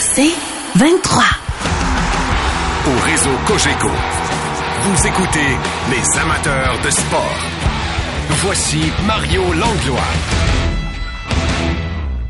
[0.00, 0.32] C'est
[0.76, 1.24] 23.
[2.86, 3.88] Au réseau Cogeco,
[4.82, 5.56] vous écoutez
[5.90, 7.38] les amateurs de sport.
[8.42, 10.00] Voici Mario Langlois.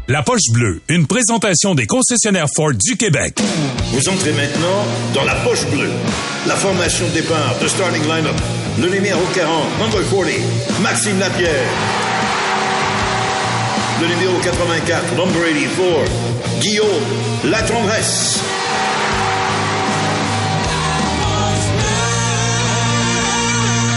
[0.09, 3.39] La poche bleue, une présentation des concessionnaires Ford du Québec.
[3.93, 4.85] Vous entrez maintenant
[5.15, 5.91] dans la poche bleue.
[6.47, 8.37] La formation de départ de starting lineup.
[8.81, 10.27] Le numéro 40, number 40,
[10.83, 12.12] Maxime Lapierre.
[14.03, 16.89] Le numéro 84, number 84, Guillaume
[17.45, 18.41] Latendresse.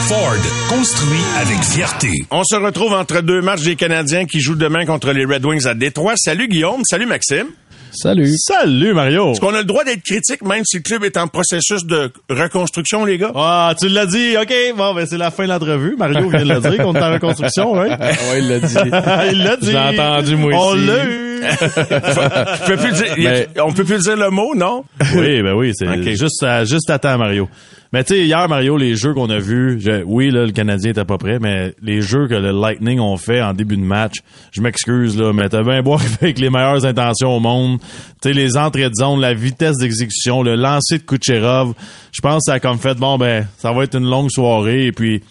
[0.07, 0.35] Ford,
[0.69, 2.11] construit avec fierté.
[2.29, 5.65] On se retrouve entre deux matchs des Canadiens qui jouent demain contre les Red Wings
[5.65, 6.13] à Détroit.
[6.17, 7.47] Salut Guillaume, salut Maxime.
[7.95, 8.33] Salut.
[8.37, 9.31] Salut Mario.
[9.31, 12.11] Est-ce qu'on a le droit d'être critique même si le club est en processus de
[12.29, 13.31] reconstruction, les gars?
[13.35, 14.35] Ah, tu l'as dit.
[14.39, 15.95] OK, bon, ben c'est la fin de l'entrevue.
[15.97, 17.97] Mario vient de le dire qu'on est en reconstruction, hein?
[17.99, 18.75] oui, il l'a dit.
[19.31, 19.71] il l'a dit.
[19.71, 20.85] J'ai entendu, moi On aussi.
[20.85, 21.24] l'a eu.
[21.41, 24.83] Je peux plus dire- y a- Mais- On peut plus dire le mot, non?
[25.15, 26.09] oui, ben oui, c'est Ok.
[26.09, 27.47] juste, à, juste à temps, Mario.
[27.93, 30.91] Mais tu sais, hier, Mario, les jeux qu'on a vus, je- oui, là, le Canadien
[30.91, 34.15] était pas prêt, mais les jeux que le Lightning ont fait en début de match,
[34.51, 37.79] je m'excuse, là, mais t'as bien beau avec les meilleures intentions au monde.
[38.21, 41.73] Tu sais, les entrées de zone, la vitesse d'exécution, le lancer de Kucherov,
[42.11, 44.87] je pense que ça a comme fait, bon, ben, ça va être une longue soirée,
[44.87, 45.21] et puis,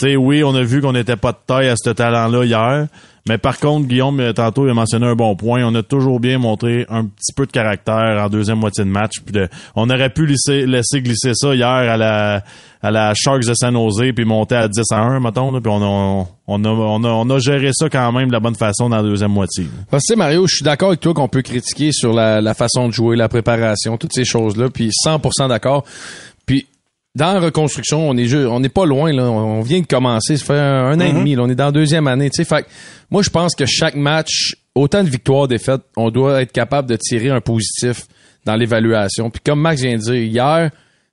[0.00, 2.86] tu sais, oui, on a vu qu'on n'était pas de taille à ce talent-là hier.
[3.28, 5.62] Mais par contre, Guillaume, euh, tantôt, il a mentionné un bon point.
[5.64, 9.20] On a toujours bien montré un petit peu de caractère en deuxième moitié de match.
[9.24, 9.38] Puis
[9.76, 10.64] on aurait pu laisser,
[11.02, 12.42] glisser ça hier à la,
[12.82, 15.52] à la Sharks de San Jose puis monter à 10 à 1, mettons.
[15.52, 15.60] là.
[15.60, 18.88] Puis on a, on, a, on, a, géré ça quand même de la bonne façon
[18.88, 19.66] dans la deuxième moitié.
[19.90, 22.88] Parce que, Mario, je suis d'accord avec toi qu'on peut critiquer sur la, la façon
[22.88, 25.84] de jouer, la préparation, toutes ces choses-là, puis 100% d'accord.
[27.18, 30.36] Dans la reconstruction, on est ju- on n'est pas loin là, on vient de commencer,
[30.36, 32.44] ça fait un, an et demi, là, on est dans la deuxième année, tu sais.
[32.44, 32.68] Fait que
[33.10, 36.96] moi je pense que chaque match, autant de victoires, défaites, on doit être capable de
[36.96, 38.06] tirer un positif
[38.44, 39.30] dans l'évaluation.
[39.30, 40.70] Puis comme Max vient de dire hier,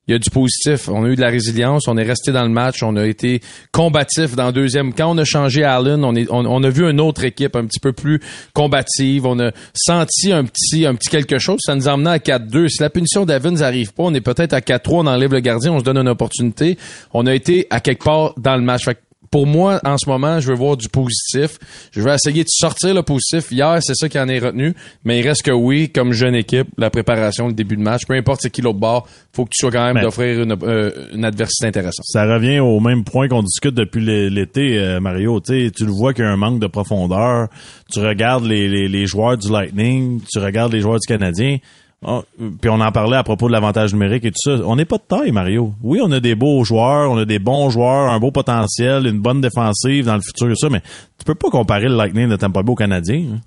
[0.08, 0.88] il y a du positif.
[0.88, 1.88] On a eu de la résilience.
[1.88, 2.84] On est resté dans le match.
[2.84, 3.41] On a été
[3.72, 4.94] combatif dans le deuxième.
[4.94, 7.66] Quand on a changé Allen, on, est, on, on a vu une autre équipe un
[7.66, 8.19] petit peu plus
[8.53, 9.25] combative.
[9.25, 11.59] On a senti un petit, un petit quelque chose.
[11.66, 12.68] Ça nous a emmené à 4-2.
[12.68, 14.90] Si la punition d'Evans n'arrive pas, on est peut-être à 4-3.
[14.90, 15.74] On enlève le gardien.
[15.74, 16.78] On se donne une opportunité.
[17.13, 18.85] On a été à quelque part dans le match.
[19.31, 21.58] Pour moi, en ce moment, je veux voir du positif.
[21.91, 23.52] Je veux essayer de sortir le positif.
[23.52, 24.74] Hier, c'est ça qui en est retenu.
[25.03, 28.14] Mais il reste que oui, comme jeune équipe, la préparation, le début de match, peu
[28.16, 30.91] importe c'est qui l'autre bord, faut que tu sois quand même Ben- d'offrir une, euh,
[31.14, 32.06] une adversité intéressante.
[32.06, 35.40] Ça revient au même point qu'on discute depuis l'é- l'été, euh, Mario.
[35.41, 37.47] Tu sais, tu le vois qu'il y a un manque de profondeur.
[37.91, 41.58] Tu regardes les, les, les joueurs du Lightning, tu regardes les joueurs du Canadien.
[42.07, 42.21] Ah,
[42.61, 44.63] puis on en parlait à propos de l'avantage numérique et tout ça.
[44.66, 45.73] On n'est pas de taille, Mario.
[45.81, 49.19] Oui, on a des beaux joueurs, on a des bons joueurs, un beau potentiel, une
[49.19, 52.35] bonne défensive dans le futur et ça, mais tu peux pas comparer le Lightning de
[52.35, 53.23] Tampa Bay au Canadien.
[53.33, 53.39] hein.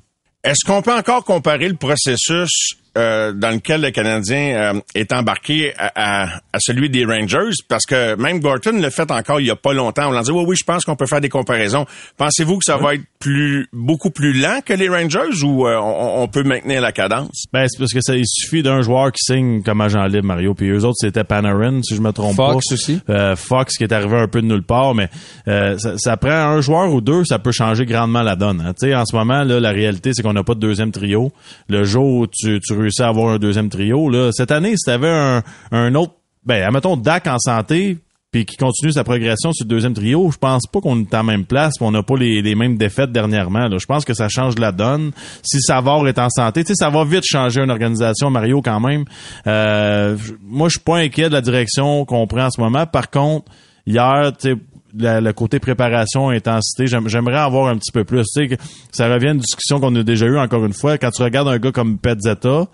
[0.44, 5.72] Est-ce qu'on peut encore comparer le processus euh, dans lequel le Canadien euh, est embarqué
[5.78, 7.53] à, à- à celui des Rangers?
[7.69, 10.09] Parce que même Gorton l'a fait encore il y a pas longtemps.
[10.09, 11.87] On l'a dit, oui, oui, je pense qu'on peut faire des comparaisons.
[12.16, 16.22] Pensez-vous que ça va être plus beaucoup plus lent que les Rangers ou euh, on,
[16.22, 17.44] on peut maintenir la cadence?
[17.53, 20.54] Ben, c'est parce que ça, il suffit d'un joueur qui signe comme agent libre, Mario.
[20.54, 22.53] Puis eux autres, c'était Panarin, si je me trompe pas.
[22.53, 23.00] Fox aussi.
[23.08, 25.08] Euh, Fox qui est arrivé un peu de nulle part, mais
[25.47, 28.60] euh, ça, ça prend un joueur ou deux, ça peut changer grandement la donne.
[28.60, 28.72] hein.
[28.81, 31.31] Tu sais, en ce moment, là, la réalité, c'est qu'on n'a pas de deuxième trio.
[31.69, 35.10] Le jour où tu, tu réussis à avoir un deuxième trio, cette année, si t'avais
[35.10, 37.99] un, un autre, ben, admettons Dak en santé,
[38.31, 41.22] puis qui continue sa progression sur le deuxième trio, je pense pas qu'on est à
[41.22, 43.69] même place, puis on n'a pas les, mêmes défaites dernièrement.
[43.78, 45.12] Je pense que ça change la donne.
[45.43, 48.81] Si Savard est en santé, tu sais, ça va vite changer une organisation, Mario, quand
[48.81, 49.05] même.
[49.47, 52.84] Euh, moi, je suis pas inquiet de la direction qu'on prend en ce moment.
[52.84, 53.50] Par contre,
[53.87, 54.56] hier, tu sais,
[54.97, 58.22] le côté préparation, intensité, j'aime- j'aimerais avoir un petit peu plus.
[58.34, 58.59] Tu sais,
[58.93, 60.99] ça revient à une discussion qu'on a déjà eue encore une fois.
[60.99, 62.66] Quand tu regardes un gars comme Petzetta,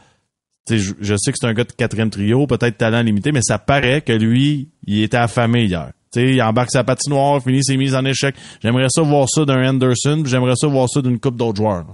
[0.67, 3.33] tu sais, je, je sais que c'est un gars de quatrième trio, peut-être talent limité,
[3.33, 5.91] mais ça paraît que lui, il était affamé hier.
[6.13, 8.35] Tu sais, il embarque sa patinoire, finit ses mises en échec.
[8.63, 11.85] J'aimerais ça voir ça d'un Anderson, j'aimerais ça voir ça d'une coupe d'autres joueurs.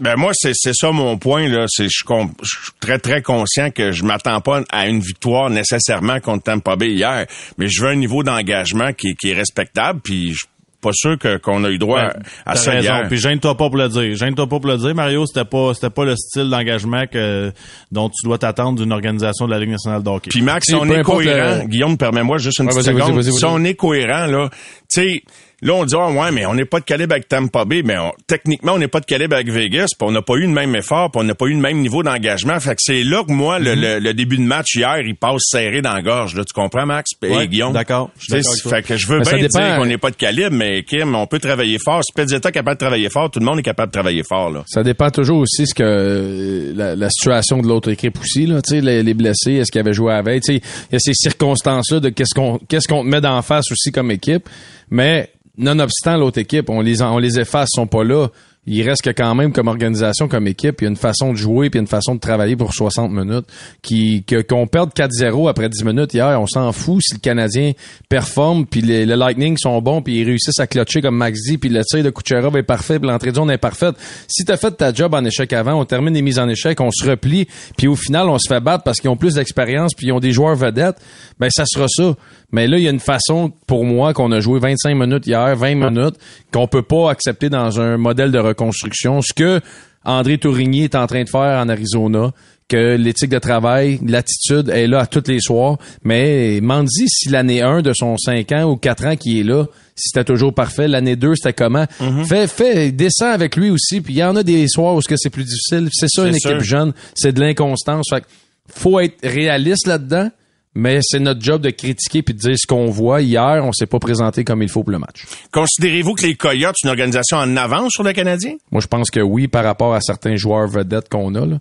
[0.00, 1.48] Ben moi, c'est c'est ça mon point.
[1.48, 1.64] là.
[1.68, 2.04] C'est Je
[2.42, 6.76] je suis très, très conscient que je m'attends pas à une victoire nécessairement contre Tampa
[6.76, 7.26] Bay hier,
[7.58, 10.46] mais je veux un niveau d'engagement qui, qui est respectable, puis je suis
[10.82, 12.82] pas sûr que- qu'on a eu droit Ben, à ça raison.
[12.94, 13.08] hier.
[13.08, 14.14] Puis gêne-toi pas pour le dire.
[14.16, 15.24] Gêne-toi pas pour le dire, Mario.
[15.26, 17.52] C'était pas, c'était pas le style d'engagement que
[17.92, 20.30] dont tu dois t'attendre d'une organisation de la Ligue nationale de hockey.
[20.30, 23.14] Puis Max, si on est cohérent, le- Guillaume, permets-moi juste une Ouais, petite vas-y, seconde.
[23.16, 23.38] vas-y, vas-y.
[23.38, 24.48] Si on est cohérent, là,
[24.90, 25.22] tu sais,
[25.62, 27.98] Là, on dit, ah, ouais, mais on n'est pas de calibre avec Tampa Bay, mais
[27.98, 30.48] on- techniquement, on n'est pas de calibre avec Vegas, puis on n'a pas eu le
[30.48, 32.58] même effort, puis on n'a pas eu le même niveau d'engagement.
[32.60, 33.80] Fait que c'est là que moi, le, Mhm.
[33.82, 36.34] le- le début de match hier, il passe serré dans la gorge.
[36.34, 37.10] Là, tu comprends, Max?
[37.22, 37.72] Et Ouais, Guillaume?
[37.72, 38.10] d'accord.
[38.18, 40.82] Fait que je veux Mais bien dépend, dire qu'on euh, n'est pas de calibre, mais
[40.82, 42.02] Kim, on peut travailler fort.
[42.04, 44.50] Si Pezzetta est capable de travailler fort, tout le monde est capable de travailler fort,
[44.50, 44.64] là.
[44.66, 48.62] Ça dépend toujours aussi ce que euh, la, la situation de l'autre équipe aussi là,
[48.62, 50.60] tu sais les, les blessés, est-ce qu'ils avaient joué à veille, tu sais,
[50.90, 53.70] il y a ces circonstances là de qu'est-ce qu'on qu'est-ce qu'on te met d'en face
[53.72, 54.48] aussi comme équipe,
[54.90, 58.28] mais nonobstant l'autre équipe, on les on les efface, sont pas là.
[58.66, 61.36] Il reste que quand même comme organisation, comme équipe, il y a une façon de
[61.38, 63.46] jouer puis une façon de travailler pour 60 minutes.
[63.80, 67.72] Qui qu'on perde 4-0 après 10 minutes hier, on s'en fout si le Canadien
[68.10, 71.56] performe puis les, les Lightning sont bons puis ils réussissent à clutcher comme Max dit
[71.56, 73.94] puis le tir de Kucherov est parfait puis l'entrée de zone est parfaite.
[74.28, 76.90] Si t'as fait ta job en échec avant, on termine les mises en échec, on
[76.90, 77.48] se replie
[77.78, 80.20] puis au final on se fait battre parce qu'ils ont plus d'expérience puis ils ont
[80.20, 80.96] des joueurs vedettes,
[81.38, 82.14] ben ça sera ça.
[82.52, 85.56] Mais là il y a une façon pour moi qu'on a joué 25 minutes hier,
[85.56, 86.16] 20 minutes
[86.52, 89.60] qu'on peut pas accepter dans un modèle de reconstruction ce que
[90.04, 92.32] André Tourigny est en train de faire en Arizona
[92.68, 95.76] que l'éthique de travail, l'attitude est là à tous les soirs.
[96.04, 99.66] Mais Mandy, si l'année 1 de son 5 ans ou 4 ans qui est là,
[99.96, 101.86] si c'était toujours parfait, l'année 2, c'était comment?
[102.28, 104.00] Fais, fais, descends avec lui aussi.
[104.00, 105.88] Puis il y en a des soirs où ce que c'est plus difficile.
[105.92, 106.92] C'est ça, une équipe jeune.
[107.14, 108.06] C'est de l'inconstance.
[108.08, 108.24] Fait
[108.72, 110.30] faut être réaliste là-dedans.
[110.76, 113.22] Mais c'est notre job de critiquer puis de dire ce qu'on voit.
[113.22, 115.24] Hier, on s'est pas présenté comme il faut pour le match.
[115.50, 118.54] Considérez-vous que les Coyotes, une organisation en avance sur le Canadien?
[118.70, 121.44] Moi, je pense que oui, par rapport à certains joueurs vedettes qu'on a.
[121.44, 121.56] Là.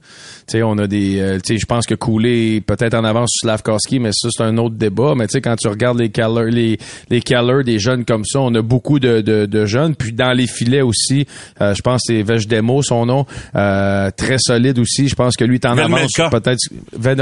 [0.48, 1.20] Tu sais, on a des.
[1.20, 4.30] euh, tu sais, je pense que Coulé est peut-être en avance sur Slavkowski, mais ça,
[4.32, 5.16] c'est un autre débat.
[5.18, 6.78] Mais tu sais, quand tu regardes les Keller, les,
[7.10, 7.22] les
[7.64, 9.96] des jeunes comme ça, on a beaucoup de, de, de jeunes.
[9.96, 11.26] Puis dans les filets aussi,
[11.62, 13.26] euh, je pense que c'est Vejdemo, son nom,
[13.56, 15.08] euh, très solide aussi.
[15.08, 16.12] Je pense que lui est en avance.
[16.30, 16.60] Peut-être.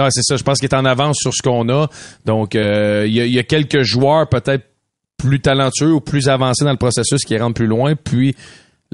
[0.10, 0.36] C'est ça.
[0.36, 1.77] Je pense qu'il est en avance sur ce qu'on a.
[2.26, 4.66] Donc, euh, il y, a, quelques joueurs peut-être
[5.18, 7.96] plus talentueux ou plus avancés dans le processus qui rentrent plus loin.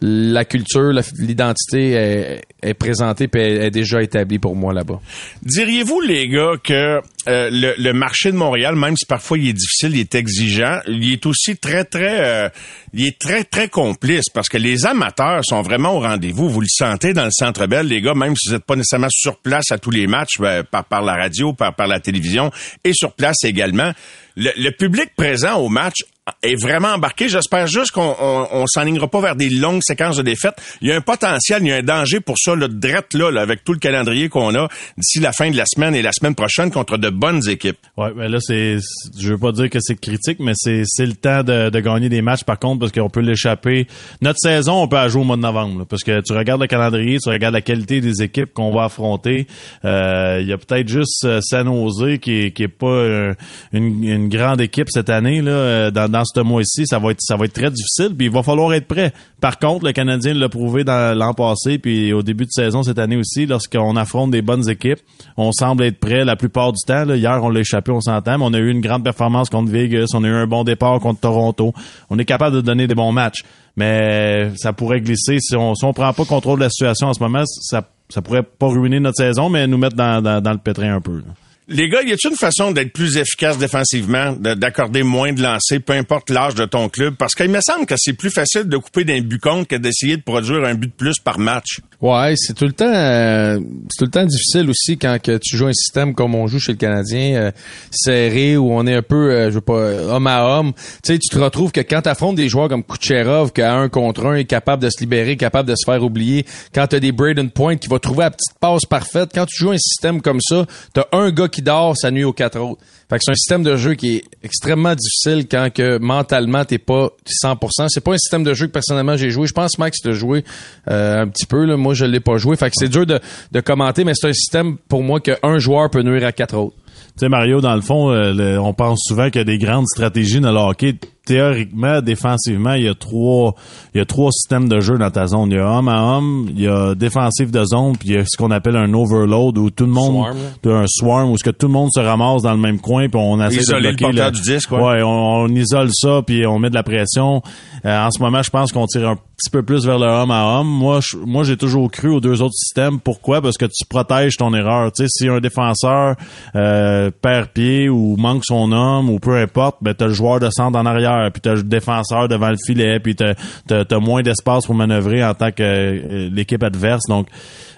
[0.01, 5.00] La culture, l'identité est, est présentée puis est, déjà établie pour moi là-bas.
[5.44, 9.54] Diriez-vous, les gars, que euh, le, le marché de Montréal, même si parfois il est
[9.54, 12.50] difficile, il est exigeant, il est aussi très, très, euh,
[12.94, 16.50] il est très, très complice parce que les amateurs sont vraiment au rendez-vous.
[16.50, 19.07] Vous le sentez dans le Centre Bell, les gars, même si vous n'êtes pas nécessairement
[19.12, 22.51] sur place à tous les matchs, ben, par, par la radio, par, par la télévision
[22.84, 23.92] et sur place également.
[24.36, 26.01] Le, le public présent au match
[26.42, 27.28] est vraiment embarqué.
[27.28, 30.56] J'espère juste qu'on on, on s'enlignera pas vers des longues séquences de défaites.
[30.81, 33.30] Il y a un potentiel, il y a un danger pour ça, le drette là,
[33.30, 36.12] là, avec tout le calendrier qu'on a d'ici la fin de la semaine et la
[36.14, 37.78] semaine prochaine contre de bonnes équipes.
[37.98, 38.78] Ouais, mais là, c'est,
[39.20, 42.08] je veux pas dire que c'est critique, mais c'est, c'est le temps de, de gagner
[42.08, 43.88] des matchs, par contre, parce qu'on peut l'échapper.
[44.22, 46.62] Notre saison, on peut la jouer au mois de novembre, là, parce que tu regardes
[46.62, 49.48] le calendrier, tu regardes la qualité des équipes qu'on va affronter.
[49.84, 53.34] Euh, Il y a peut-être juste euh, San Jose qui qui est pas euh,
[53.74, 56.86] une, une grande équipe cette année, là, dans ce mois-ci.
[56.88, 59.12] Ça va être, très difficile, puis il va falloir être prêt.
[59.42, 63.18] Par contre, le Canadien l'a prouvé l'an passé, puis au début de saison cette année
[63.18, 65.00] aussi, lorsqu'on affronte des bonnes équipes,
[65.36, 67.06] on semble être prêt la plupart du temps.
[67.13, 70.07] Hier, on l'a échappé, on s'entend, mais on a eu une grande performance contre Vegas,
[70.13, 71.74] on a eu un bon départ contre Toronto.
[72.10, 73.44] On est capable de donner des bons matchs,
[73.75, 77.13] mais ça pourrait glisser si on si on prend pas contrôle de la situation en
[77.13, 80.95] ce moment, ça ça pourrait pas ruiner notre saison, mais nous mettre dans, le pétrin
[80.95, 81.24] un peu.
[81.69, 85.80] Les gars, y a-t-il une façon d'être plus efficace défensivement, de- d'accorder moins de lancers,
[85.81, 87.15] peu importe l'âge de ton club?
[87.18, 90.18] Parce qu'il me semble que c'est plus facile de couper d'un but contre que d'essayer
[90.18, 91.80] de produire un but de plus par match.
[92.01, 93.57] Ouais, c'est tout le temps euh,
[93.89, 96.74] c'est tout le temps difficile aussi quand tu joues un système comme on joue chez
[96.74, 97.51] le Canadien euh,
[97.92, 100.74] serré où on est un peu euh, je veux pas homme à homme.
[101.04, 103.88] Tu sais, tu te retrouves que quand affrontes des joueurs comme Kucherov qui à un
[103.88, 106.45] contre un est capable de se libérer, capable de se faire oublier,
[106.75, 109.56] quand tu as des Braden Point qui va trouver la petite passe parfaite, quand tu
[109.57, 112.60] joues un système comme ça, tu as un gars qui dort, ça nuit aux quatre
[112.60, 112.81] autres.
[113.10, 116.80] Fait que c'est un système de jeu qui est extrêmement difficile quand que mentalement t'es
[116.80, 117.86] pas 100%.
[117.90, 119.48] C'est pas un système de jeu que personnellement j'ai joué.
[119.48, 120.44] Je pense Max tu joué
[120.90, 121.76] euh, un petit peu.
[121.76, 122.57] Moi je l'ai pas joué.
[122.57, 123.19] Fait que c'est dur de,
[123.62, 126.76] commenter, mais c'est un système pour moi qu'un joueur peut nuire à quatre autres.
[127.16, 129.86] Tu sais, Mario, dans le fond, euh, on pense souvent qu'il y a des grandes
[129.86, 130.95] stratégies dans le hockey.
[131.25, 133.56] Théoriquement, défensivement, il y a trois,
[133.95, 135.51] il y a trois systèmes de jeu dans ta zone.
[135.51, 138.18] Il y a homme à homme, il y a défensif de zone, puis il y
[138.18, 140.37] a ce qu'on appelle un overload où tout le monde, Swarm,
[140.81, 143.18] un swarm où ce que tout le monde se ramasse dans le même coin, puis
[143.23, 144.81] on essaie Isoler de le bloquer porteur du disque, ouais.
[144.81, 145.07] ouais, on,
[145.44, 147.42] on isole ça, puis on met de la pression.
[147.85, 150.31] Euh, en ce moment, je pense qu'on tire un petit peu plus vers le homme
[150.31, 150.68] à homme.
[150.68, 152.99] Moi, je- moi, j'ai toujours cru aux deux autres systèmes.
[152.99, 153.42] Pourquoi?
[153.42, 154.92] Parce que tu protèges ton erreur.
[154.92, 156.15] Tu sais, si un défenseur
[156.56, 160.49] euh, perd pied ou manque son homme ou peu importe, ben t'as le joueur de
[160.49, 163.34] centre en arrière, puis t'as défenseur devant le filet, puis t'as
[163.68, 167.04] t'as moins d'espace pour manœuvrer en tant que euh, l'équipe adverse.
[167.08, 167.28] Donc,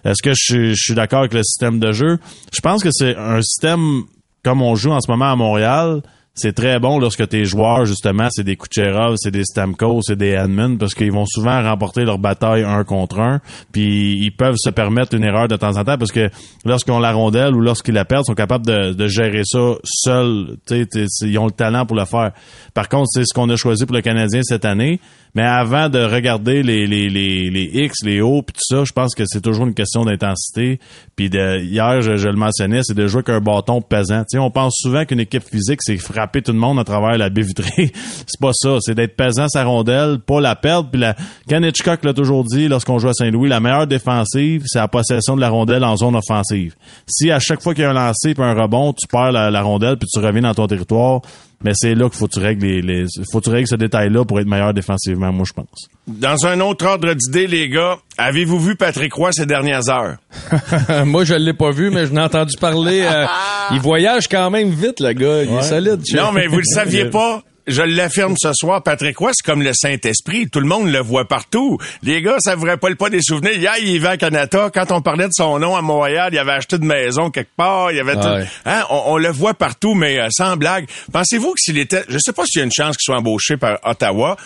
[0.03, 2.17] est-ce que je, je suis d'accord avec le système de jeu?
[2.53, 4.03] Je pense que c'est un système
[4.43, 6.01] comme on joue en ce moment à Montréal
[6.35, 10.31] c'est très bon lorsque tes joueurs, justement, c'est des Kucherov, c'est des Stamkos, c'est des
[10.31, 13.39] Edmund, parce qu'ils vont souvent remporter leur bataille un contre un,
[13.71, 16.29] puis ils peuvent se permettre une erreur de temps en temps, parce que
[16.65, 20.57] lorsqu'on la rondelle ou lorsqu'ils la perdent, ils sont capables de, gérer ça seuls.
[20.69, 22.31] Ils ont le talent pour le faire.
[22.73, 24.99] Par contre, c'est ce qu'on a choisi pour le Canadien cette année.
[25.35, 28.93] Mais avant de regarder les, les, les, les X, les O, puis tout ça, je
[28.93, 30.79] pense que c'est toujours une question d'intensité.
[31.17, 34.23] Puis de, hier, je, le mentionnais, c'est de jouer avec bâton pesant.
[34.29, 37.41] sais, on pense souvent qu'une équipe physique, c'est tout le monde à travers la baie
[37.41, 37.91] vitrée.
[37.95, 38.77] c'est pas ça.
[38.79, 40.89] C'est d'être pesant sa rondelle, pas la perdre.
[40.91, 41.15] Puis la
[41.47, 45.41] Ken l'a toujours dit lorsqu'on joue à Saint-Louis, la meilleure défensive, c'est la possession de
[45.41, 46.75] la rondelle en zone offensive.
[47.07, 49.51] Si à chaque fois qu'il y a un lancer puis un rebond, tu perds la,
[49.51, 51.21] la rondelle puis tu reviens dans ton territoire,
[51.63, 54.25] mais c'est là qu'il faut que tu règles les, faut que tu règles ce détail-là
[54.25, 55.89] pour être meilleur défensivement, moi je pense.
[56.07, 60.17] Dans un autre ordre d'idée, les gars, avez-vous vu Patrick Roy ces dernières heures?
[61.05, 63.01] moi je l'ai pas vu, mais je n'ai entendu parler.
[63.01, 63.25] Euh,
[63.71, 65.43] il voyage quand même vite, le gars.
[65.43, 66.01] Il est solide.
[66.15, 67.43] Non, mais vous le saviez pas?
[67.67, 70.49] Je l'affirme ce soir, Patrick Roy, c'est comme le Saint-Esprit.
[70.49, 71.77] Tout le monde le voit partout.
[72.03, 73.53] Les gars, ça vous rappelle pas des souvenirs?
[73.53, 74.69] Hier, il va à Canada.
[74.73, 77.91] Quand on parlait de son nom à Montréal, il avait acheté une maison quelque part.
[77.91, 78.47] Il avait tout...
[78.65, 78.83] hein?
[78.89, 80.87] on, le voit partout, mais euh, sans blague.
[81.11, 82.03] Pensez-vous que s'il était...
[82.07, 84.37] Je sais pas s'il y a une chance qu'il soit embauché par Ottawa,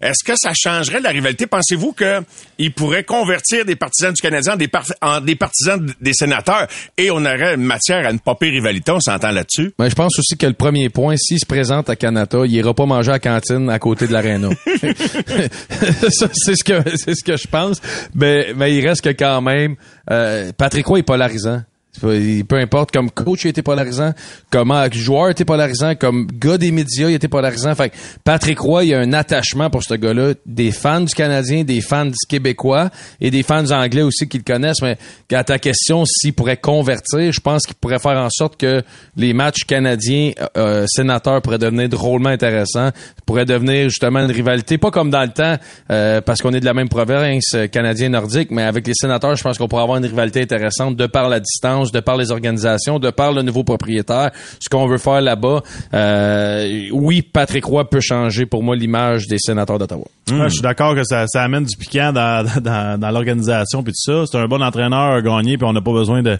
[0.00, 1.46] est-ce que ça changerait la rivalité?
[1.46, 4.54] Pensez-vous qu'il pourrait convertir des partisans du Canadien
[5.02, 6.66] en des, partisans des sénateurs?
[6.98, 8.92] Et on aurait matière à une popée rivalité?
[8.92, 9.72] On s'entend là-dessus?
[9.78, 12.74] Mais je pense aussi que le premier point, s'il se présente à Canada, il ira
[12.74, 14.50] pas manger à la cantine à côté de l'aréna.
[14.66, 17.80] c'est ce que c'est ce que je pense.
[18.14, 19.76] Mais, mais il reste que quand même,
[20.10, 21.62] euh, Patrick Roy est polarisant.
[22.00, 24.12] Peu importe, comme coach, il était polarisant,
[24.50, 27.74] comme joueur, il était polarisant, comme gars des médias, il était polarisant.
[27.74, 27.92] Fait
[28.24, 31.80] Patrick Roy, il y a un attachement pour ce gars-là, des fans du Canadien, des
[31.80, 34.82] fans du Québécois et des fans anglais aussi qui le connaissent.
[34.82, 34.98] Mais
[35.32, 38.82] à ta question, s'il pourrait convertir, je pense qu'il pourrait faire en sorte que
[39.16, 42.90] les matchs canadiens euh, euh sénateurs pourraient devenir drôlement intéressants,
[43.24, 45.56] pourraient devenir justement une rivalité, pas comme dans le temps,
[45.90, 49.36] euh, parce qu'on est de la même province, euh, canadien nordique, mais avec les sénateurs,
[49.36, 52.30] je pense qu'on pourrait avoir une rivalité intéressante de par la distance de par les
[52.30, 55.62] organisations, de par le nouveau propriétaire, ce qu'on veut faire là-bas.
[55.94, 60.06] Euh, oui, Patrick Roy peut changer pour moi l'image des sénateurs d'Ottawa.
[60.28, 64.24] je suis d'accord que ça, amène du piquant dans, l'organisation puis tout ça.
[64.26, 66.38] C'est un bon entraîneur à gagner puis on n'a pas besoin de,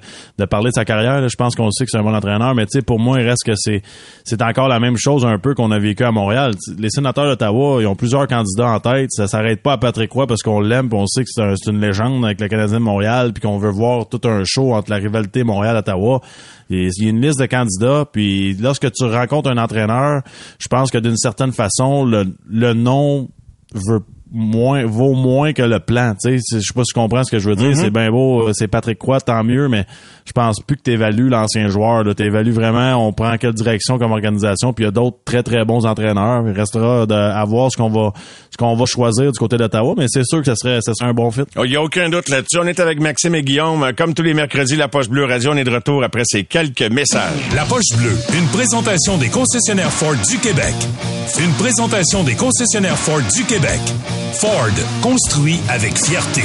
[0.49, 1.29] parler de sa carrière.
[1.29, 3.45] Je pense qu'on sait que c'est un bon entraîneur, mais tu pour moi, il reste
[3.45, 6.53] que c'est encore la même chose un peu qu'on a vécu à Montréal.
[6.79, 9.11] Les sénateurs d'Ottawa, ils ont plusieurs candidats en tête.
[9.13, 12.25] Ça s'arrête pas à Patrick Roy parce qu'on l'aime on sait que c'est une légende
[12.25, 15.36] avec le Canadien de Montréal puis qu'on veut voir tout un show entre la rivalité
[15.45, 16.21] Montréal, Ottawa.
[16.69, 20.23] Il y a une liste de candidats, puis lorsque tu rencontres un entraîneur,
[20.59, 23.29] je pense que d'une certaine façon, le, nom
[23.73, 24.01] veut
[24.33, 26.15] moins vaut moins que le plan.
[26.21, 27.71] Tu sais, je sais pas si tu comprends ce que je veux dire.
[27.71, 27.81] Mm-hmm.
[27.81, 29.87] C'est bien beau, euh, c'est Patrick Croix, tant mieux, mais
[30.25, 32.05] je pense plus que tu évalues l'ancien joueur.
[32.15, 34.73] Tu évalues vraiment, on prend quelle direction comme organisation.
[34.73, 36.43] Puis il y a d'autres très très bons entraîneurs.
[36.47, 38.13] Il restera de, à voir ce qu'on va
[38.51, 41.11] ce qu'on va choisir du côté d'Ottawa, mais c'est sûr que ce serait, ce serait
[41.11, 41.43] un bon fit.
[41.65, 42.59] Il y a aucun doute là-dessus.
[42.59, 43.93] On est avec Maxime et Guillaume.
[43.97, 46.91] Comme tous les mercredis, la Poche Bleue Radio, on est de retour après ces quelques
[46.91, 47.39] messages.
[47.55, 50.75] La Poche Bleue, une présentation des concessionnaires Ford du Québec.
[51.39, 53.81] Une présentation des concessionnaires Ford du Québec.
[54.33, 56.43] Ford, construit avec fierté.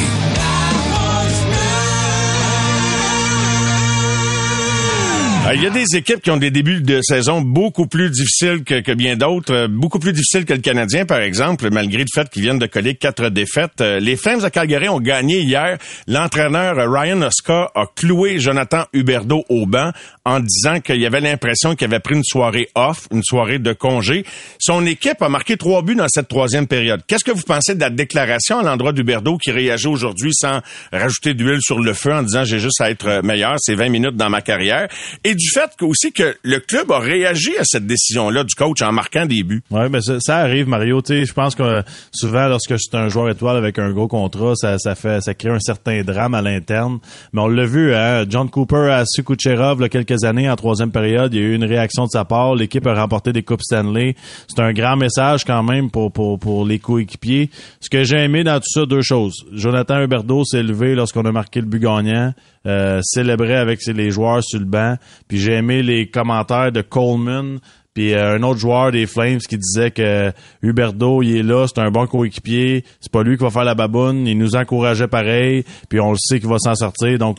[5.53, 8.93] Il y a des équipes qui ont des débuts de saison beaucoup plus difficiles que,
[8.93, 12.43] bien d'autres, euh, beaucoup plus difficiles que le Canadien, par exemple, malgré le fait qu'ils
[12.43, 13.81] viennent de coller quatre défaites.
[13.81, 15.77] Euh, les Flames de Calgary ont gagné hier.
[16.07, 19.91] L'entraîneur Ryan Oscar a cloué Jonathan Huberdeau au banc
[20.25, 24.23] en disant qu'il avait l'impression qu'il avait pris une soirée off, une soirée de congé.
[24.59, 27.01] Son équipe a marqué trois buts dans cette troisième période.
[27.07, 30.61] Qu'est-ce que vous pensez de la déclaration à l'endroit d'Huberdeau qui réagit aujourd'hui sans
[30.93, 34.15] rajouter d'huile sur le feu en disant j'ai juste à être meilleur, c'est 20 minutes
[34.15, 34.87] dans ma carrière
[35.31, 38.81] et du fait que aussi que le club a réagi à cette décision-là du coach
[38.81, 39.63] en marquant des buts.
[39.71, 41.01] Oui, mais ça, arrive, Mario.
[41.07, 44.93] je pense que souvent, lorsque c'est un joueur étoile avec un gros contrat, ça, ça
[44.95, 46.99] fait, ça crée un certain drame à l'interne.
[47.31, 50.49] Mais on l'a vu, hein, John Cooper a su Kucherov, il y a quelques années,
[50.49, 52.55] en troisième période, il y a eu une réaction de sa part.
[52.55, 54.15] L'équipe a remporté des coupes Stanley.
[54.49, 57.49] C'est un grand message quand même pour, pour, pour les coéquipiers.
[57.79, 59.45] Ce que j'ai aimé dans tout ça, deux choses.
[59.53, 62.33] Jonathan Huberdeau s'est levé lorsqu'on a marqué le but gagnant.
[62.67, 64.95] Euh, célébrait avec les joueurs sur le banc.
[65.27, 67.57] Puis j'ai aimé les commentaires de Coleman,
[67.95, 71.81] puis euh, un autre joueur des Flames qui disait que Huberdo, il est là, c'est
[71.81, 75.65] un bon coéquipier, c'est pas lui qui va faire la baboune, il nous encourageait pareil,
[75.89, 77.17] puis on le sait qu'il va s'en sortir.
[77.17, 77.37] Donc,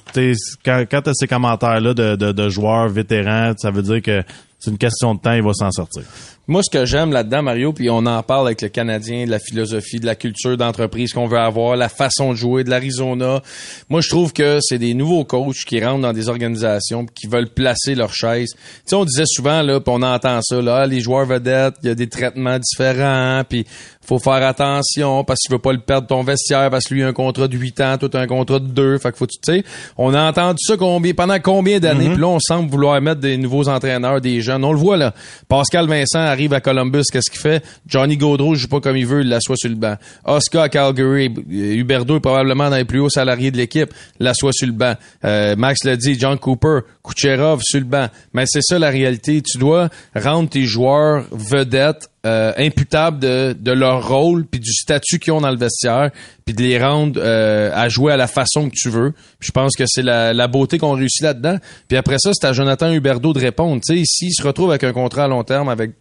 [0.64, 4.22] quand, quand tu as ces commentaires-là de, de, joueurs vétérans, ça veut dire que
[4.58, 6.02] c'est une question de temps, il va s'en sortir.
[6.48, 9.38] Moi, ce que j'aime là-dedans, Mario, puis on en parle avec le Canadien, de la
[9.38, 13.42] philosophie, de la culture d'entreprise qu'on veut avoir, la façon de jouer, de l'Arizona.
[13.88, 17.48] Moi, je trouve que c'est des nouveaux coachs qui rentrent dans des organisations qui veulent
[17.50, 18.54] placer leur chaise.
[18.54, 21.74] Tu sais, on disait souvent, là, puis on entend ça, là, ah, les joueurs vedettes,
[21.84, 23.64] il y a des traitements différents, puis
[24.04, 27.04] faut faire attention parce que tu veux pas le perdre ton vestiaire parce que lui
[27.04, 28.98] a un contrat de 8 ans, toi un contrat de 2.
[28.98, 29.62] Fait que faut tu sais,
[29.96, 32.12] on a entendu ça combien pendant combien d'années, Mhm.
[32.14, 34.64] puis là on semble vouloir mettre des nouveaux entraîneurs, des jeunes.
[34.64, 35.14] On le voit là.
[35.48, 37.64] Pascal Vincent arrive à Columbus, qu'est-ce qu'il fait?
[37.86, 39.96] Johnny Gaudreau joue pas comme il veut, il l'assoit sur le banc.
[40.24, 44.66] Oscar à Calgary, Huberdo est probablement dans les plus hauts salariés de l'équipe, l'assoit sur
[44.66, 44.94] le banc.
[45.24, 48.08] Euh, Max l'a dit, John Cooper, Kucherov sur le banc.
[48.32, 54.06] Mais c'est ça la réalité, tu dois rendre tes joueurs vedettes euh, imputables de, leur
[54.08, 56.12] rôle puis du statut qu'ils ont dans le vestiaire
[56.44, 59.12] puis de les rendre euh, à jouer à la façon que tu veux.
[59.40, 61.58] Je pense que c'est la, beauté qu'on réussit là-dedans.
[61.88, 63.80] Puis après ça, c'est à Jonathan Huberdeau de répondre.
[63.84, 65.92] Tu sais, ici, il se retrouve avec un contrat à long terme avec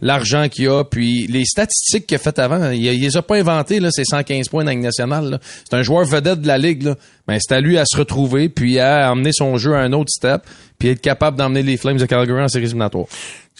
[0.00, 3.36] l'argent qu'il a puis les statistiques qu'il a faites avant, il, il les a pas
[3.36, 5.40] inventées là, ces 115 points dans nationale.
[5.68, 6.94] C'est un joueur vedette de la ligue là.
[7.26, 10.10] Ben, c'est à lui à se retrouver puis à emmener son jeu à un autre
[10.10, 10.42] step
[10.78, 13.06] puis être capable d'emmener les Flames de Calgary en séries éliminatoires.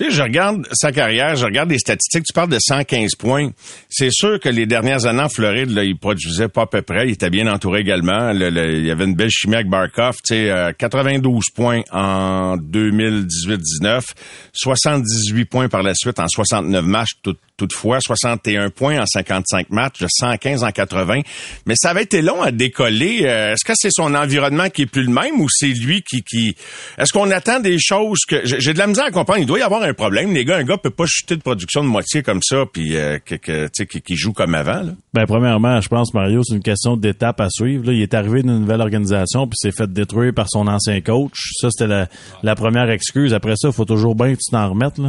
[0.01, 2.25] Tu sais, je regarde sa carrière, je regarde les statistiques.
[2.25, 3.51] Tu parles de 115 points.
[3.91, 7.07] C'est sûr que les dernières années en Floride, là, il produisait pas à peu près.
[7.09, 8.33] Il était bien entouré également.
[8.33, 10.15] Le- le- il y avait une belle chimie avec Barkov.
[10.25, 14.15] Tu sais, euh, 92 points en 2018-19,
[14.55, 20.03] 78 points par la suite en 69 matchs tout- toutefois, 61 points en 55 matchs,
[20.09, 21.21] 115 en 80.
[21.67, 23.21] Mais ça avait été long à décoller.
[23.25, 26.23] Euh, Est-ce que c'est son environnement qui est plus le même ou c'est lui qui...
[26.23, 26.57] qui...
[26.97, 28.41] Est-ce qu'on attend des choses que...
[28.45, 29.41] J'ai de la misère à comprendre.
[29.41, 30.33] Il doit y avoir un problème.
[30.33, 33.19] Les gars, un gars peut pas chuter de production de moitié comme ça puis euh,
[33.19, 34.83] que, que, qui, qui joue comme avant.
[34.83, 34.93] Là.
[35.13, 37.85] Ben premièrement, je pense Mario, c'est une question d'étape à suivre.
[37.87, 41.51] Là, il est arrivé d'une nouvelle organisation puis s'est fait détruire par son ancien coach.
[41.61, 42.07] Ça c'était
[42.43, 43.35] la, première excuse.
[43.35, 45.01] Après ça, faut toujours bien que tu t'en remettes.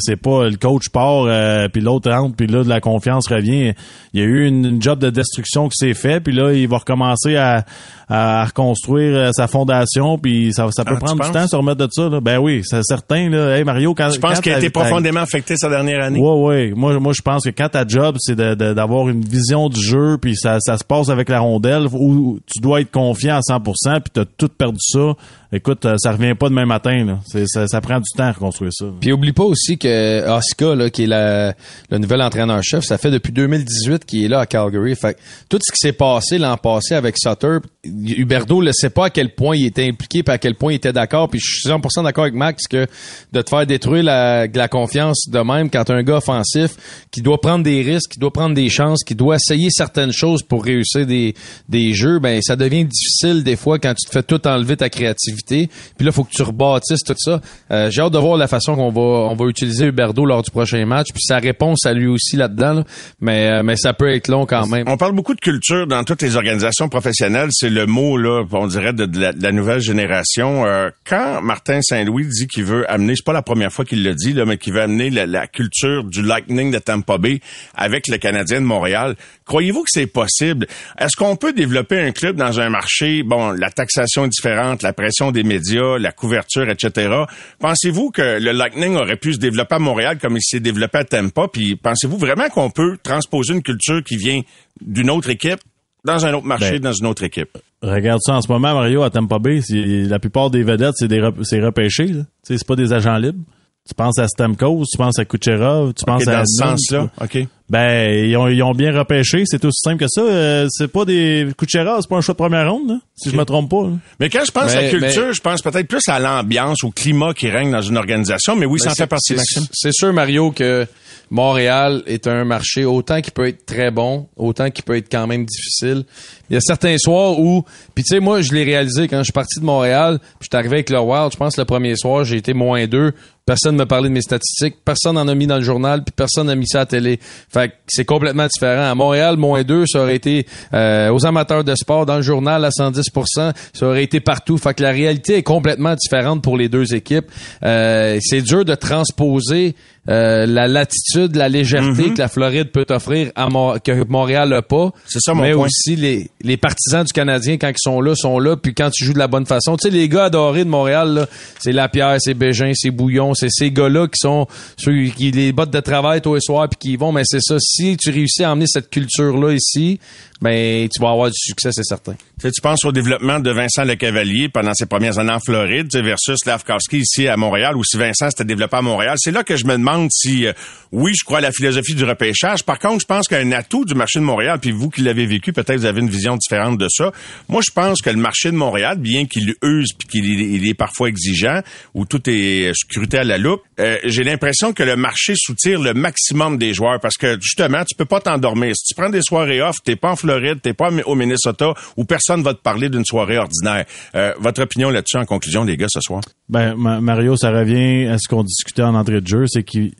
[0.00, 3.72] C'est pas le coach part euh, puis l'autre rentre puis là de la confiance revient.
[4.12, 6.68] Il y a eu une, une job de destruction qui s'est fait puis là il
[6.68, 7.64] va recommencer à,
[8.08, 11.48] à reconstruire euh, sa fondation puis ça, ça peut Ah, tu prendre du temps à
[11.48, 12.08] se remettre de ça.
[12.08, 12.20] Là.
[12.20, 13.28] Ben oui, c'est certain.
[13.28, 13.56] Là.
[13.56, 16.20] Hey Mario, quand Je pense qu'il a été profondément affecté sa dernière année?
[16.20, 16.72] Ouais, ouais.
[16.74, 20.36] Moi, moi, je pense que quand ta job, c'est d'avoir une vision du jeu, puis
[20.36, 24.10] ça, ça se passe avec la rondelle, où tu dois être confiant à 100%, puis
[24.12, 25.14] t'as tout perdu ça.
[25.54, 27.04] Écoute, euh, ça revient pas demain matin.
[27.04, 27.20] Là.
[27.46, 28.86] Ça, ça prend du temps à reconstruire ça.
[29.00, 31.54] Puis oublie pas aussi que Oscar, là, qui est la,
[31.90, 34.96] le nouvel entraîneur-chef, ça fait depuis 2018 qu'il est là à Calgary.
[34.96, 39.06] Fait que tout ce qui s'est passé l'an passé avec Sutter, Huberdo ne sait pas
[39.06, 41.28] à quel point il était impliqué, puis à quel point il était d'accord.
[41.28, 42.88] Puis je suis 100% d'accord avec Max que
[43.32, 47.40] de te faire détruire la, la confiance de même quand un gars offensif qui doit
[47.40, 51.06] prendre des risques, qui doit prendre des chances, qui doit essayer certaines choses pour réussir
[51.06, 51.34] des,
[51.68, 54.88] des jeux, ben ça devient difficile des fois quand tu te fais tout enlever ta
[54.88, 55.43] créativité.
[55.46, 55.68] Puis
[56.00, 57.40] là, faut que tu rebâtisses tout ça.
[57.70, 60.50] Euh, J'ai hâte de voir la façon qu'on va on va utiliser Huberdo lors du
[60.50, 62.74] prochain match, puis sa réponse à lui aussi là-dedans.
[62.74, 62.84] là.
[63.20, 64.84] Mais euh, mais ça peut être long quand même.
[64.88, 67.48] On parle beaucoup de culture dans toutes les organisations professionnelles.
[67.52, 70.66] C'est le mot, là, on dirait, de, de la, de la nouvelle génération.
[70.66, 74.14] Euh, quand Martin Saint-Louis dit qu'il veut amener, c'est pas la première fois qu'il le
[74.14, 77.40] dit, là, mais qu'il veut amener la, la culture du Lightning de Tampa Bay
[77.74, 80.66] avec le Canadien de Montréal, croyez-vous que c'est possible?
[80.98, 84.92] Est-ce qu'on peut développer un club dans un marché, bon, la taxation est différente, la
[84.92, 87.10] pression des médias, la couverture, etc.
[87.58, 91.04] Pensez-vous que le Lightning aurait pu se développer à Montréal comme il s'est développé à
[91.04, 91.48] Tampa?
[91.52, 94.40] Puis pensez-vous vraiment qu'on peut transposer une culture qui vient
[94.80, 95.60] d'une autre équipe
[96.04, 97.56] dans un autre marché, Ben, dans une autre équipe?
[97.82, 101.20] Regarde ça en ce moment, Mario, à Tampa Bay, la plupart des vedettes, c'est des
[101.20, 102.06] rep- c'est repêché.
[102.06, 102.22] là.
[102.22, 103.44] Tu sais, C'est pas des agents libres.
[103.86, 107.46] Tu penses à Stamkos, tu penses à Kucherov, tu penses à dans ce sens-là, OK.
[107.68, 110.22] Ben, ils ont, ils ont bien repêché, c'est aussi simple que ça.
[110.22, 113.36] Euh, c'est pas des Kucherov, c'est pas un choix de première ronde, là, si je
[113.36, 113.82] me trompe pas.
[113.84, 113.90] là.
[114.20, 116.82] Mais quand je pense Mais- à la culture, mais- je pense peut-être plus à l'ambiance,
[116.82, 119.36] au climat qui règne dans une organisation, mais oui, ça en Ben, fait partie, c'est-
[119.36, 119.66] Maxime.
[119.72, 120.86] C'est sûr, Mario, que
[121.30, 125.26] Montréal est un marché autant qui peut être très bon, autant qui peut être quand
[125.26, 126.04] même difficile.
[126.50, 129.24] Il y a certains soirs où, puis tu sais, moi, je l'ai réalisé quand je
[129.24, 131.96] suis parti de Montréal, puis je suis arrivé avec le Wild, je pense le premier
[131.96, 133.12] soir, j'ai été moins deux.
[133.46, 136.14] Personne ne me parlait de mes statistiques, personne n'en a mis dans le journal, puis
[136.16, 137.20] personne n'a mis ça à la télé.
[137.20, 138.90] Fait que c'est complètement différent.
[138.90, 142.64] À Montréal, moins deux, ça aurait été euh, aux amateurs de sport, dans le journal
[142.64, 144.56] à 110% ça aurait été partout.
[144.58, 147.26] Fait que la réalité est complètement différente pour les deux équipes.
[147.64, 149.74] Euh, c'est dur de transposer
[150.10, 154.60] euh, la latitude, la légèreté que la Floride peut offrir à Mo- que Montréal n'a
[154.62, 154.90] pas.
[155.06, 155.64] C'est ça, mon Mais point.
[155.66, 158.56] aussi les, les partisans du Canadien quand ils sont là sont là.
[158.56, 161.26] Puis quand tu joues de la bonne façon, tu sais les gars adorés de Montréal
[161.58, 165.70] c'est Lapierre, c'est Bégin, c'est Bouillon, c'est ces gars-là qui sont ceux qui les bottes
[165.70, 167.12] de travail tous les soirs puis qui y vont.
[167.12, 167.56] Mais c'est ça.
[167.58, 169.98] Si tu réussis à emmener cette culture là ici,
[170.44, 172.12] ben tu vas avoir du succès, c'est certain.
[172.12, 175.88] Tu, sais, tu penses au développement de Vincent Lecavalier pendant ses premières années en Floride
[175.94, 179.16] versus Lavkowski ici à Montréal, ou si Vincent s'était développé à Montréal.
[179.18, 180.52] C'est là que je me demande si, euh,
[180.92, 182.62] oui, je crois à la philosophie du repêchage.
[182.62, 185.54] Par contre, je pense qu'un atout du marché de Montréal, puis vous qui l'avez vécu,
[185.54, 187.10] peut-être vous avez une vision différente de ça.
[187.48, 190.74] Moi, je pense que le marché de Montréal, bien qu'il use puis qu'il il est
[190.74, 191.60] parfois exigeant,
[191.94, 195.94] où tout est scruté à la loupe, euh, j'ai l'impression que le marché soutire le
[195.94, 198.74] maximum des joueurs parce que justement, tu peux pas t'endormir.
[198.76, 202.04] Si tu prends des soirées off, t'es pas en Floride, t'es pas au Minnesota, où
[202.04, 203.84] personne va te parler d'une soirée ordinaire.
[204.14, 206.22] Euh, votre opinion là-dessus en conclusion, les gars, ce soir?
[206.48, 209.92] Ben, Mario, ça revient à ce qu'on discutait en entrée de jeu, c'est qu'il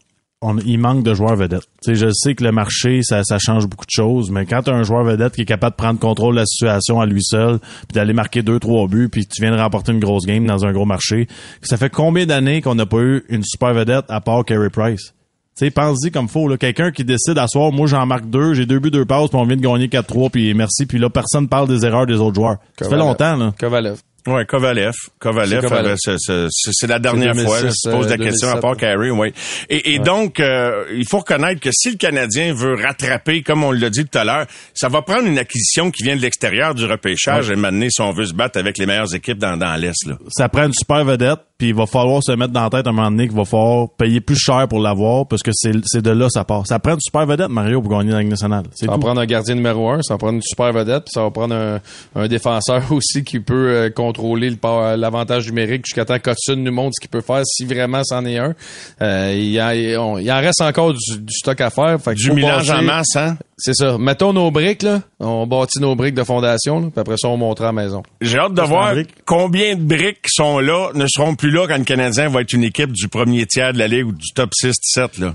[0.64, 1.66] il manque de joueurs vedettes.
[1.86, 4.74] je sais que le marché, ça, ça change beaucoup de choses, mais quand tu as
[4.74, 7.58] un joueur vedette qui est capable de prendre contrôle de la situation à lui seul,
[7.58, 10.64] puis d'aller marquer deux, trois buts, puis tu viens de remporter une grosse game dans
[10.64, 11.28] un gros marché,
[11.62, 15.14] ça fait combien d'années qu'on n'a pas eu une super vedette à part Carey Price?
[15.56, 16.56] Tu sais, pense-y comme faut, là.
[16.56, 19.38] Quelqu'un qui décide à soir, moi j'en marque deux, j'ai deux buts, deux passes, puis
[19.38, 22.34] on vient de gagner 4-3, puis merci, puis là, personne parle des erreurs des autres
[22.34, 22.56] joueurs.
[22.78, 23.54] Ça fait longtemps, là.
[23.58, 23.98] Kovalev.
[24.26, 24.94] Ouais, Kovalev.
[25.18, 25.66] Kovalev,
[25.98, 27.58] c'est la dernière fois.
[27.60, 29.34] je pose la question à part Carey, oui.
[29.68, 33.70] Et, et donc, euh, il faut reconnaître que si le Canadien veut rattraper, comme on
[33.70, 36.86] l'a dit tout à l'heure, ça va prendre une acquisition qui vient de l'extérieur du
[36.86, 40.08] repêchage et maintenant, si on veut se battre avec les meilleures équipes dans, dans l'Est.
[40.30, 42.90] Ça prend une super vedette, puis il va falloir se mettre dans la tête à
[42.90, 46.10] un moment donné qu'il va falloir payer plus cher pour l'avoir parce que c'est de
[46.10, 46.66] là ça part.
[46.66, 48.64] Ça prend une super vedette, Mario, pour gagner la Ligue nationale.
[48.74, 51.22] Ça va prendre un gardien numéro un, ça va prendre une super vedette, puis ça
[51.22, 51.80] va prendre un,
[52.16, 54.50] un défenseur aussi qui peut euh, contrôler
[54.96, 58.38] l'avantage numérique jusqu'à temps qu'Hudson nous montre ce qu'il peut faire si vraiment c'en est
[58.38, 58.54] un.
[59.00, 62.00] Euh, il, y a, il en reste encore du, stock à faire.
[62.00, 63.36] Fait du mélange en masse, hein?
[63.56, 63.96] C'est ça.
[63.98, 65.02] Mettons nos briques, là.
[65.20, 68.02] On bâtit nos briques de fondation, puis après ça, on montrera à la maison.
[68.20, 71.78] J'ai hâte de voir combien de briques qui sont là ne seront plus là quand
[71.78, 74.50] le Canadien va être une équipe du premier tiers de la Ligue ou du top
[74.52, 75.34] 6-7, là.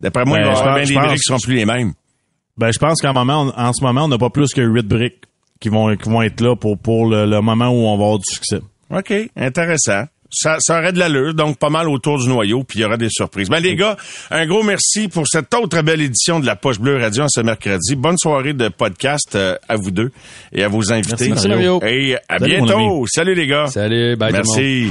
[0.00, 1.92] D'après moi, il va bien des briques qui seront plus les mêmes.
[2.56, 5.22] Ben, je pense qu'en moment, en ce moment, on n'a pas plus que 8 briques
[5.60, 8.32] qui vont, qui vont être là pour, pour le, moment où on va avoir du
[8.32, 8.60] succès.
[8.90, 10.04] OK, intéressant.
[10.30, 12.96] Ça, ça aurait de l'allure, donc pas mal autour du noyau, puis il y aura
[12.96, 13.48] des surprises.
[13.48, 13.96] Ben les gars,
[14.32, 17.94] un gros merci pour cette autre belle édition de la Poche Bleue Radio ce mercredi.
[17.94, 20.10] Bonne soirée de podcast euh, à vous deux
[20.52, 21.28] et à vos invités.
[21.28, 21.80] Merci, Mario.
[21.86, 23.06] Et à bientôt.
[23.06, 23.68] Salut les gars.
[23.68, 24.90] Salut, bye Merci.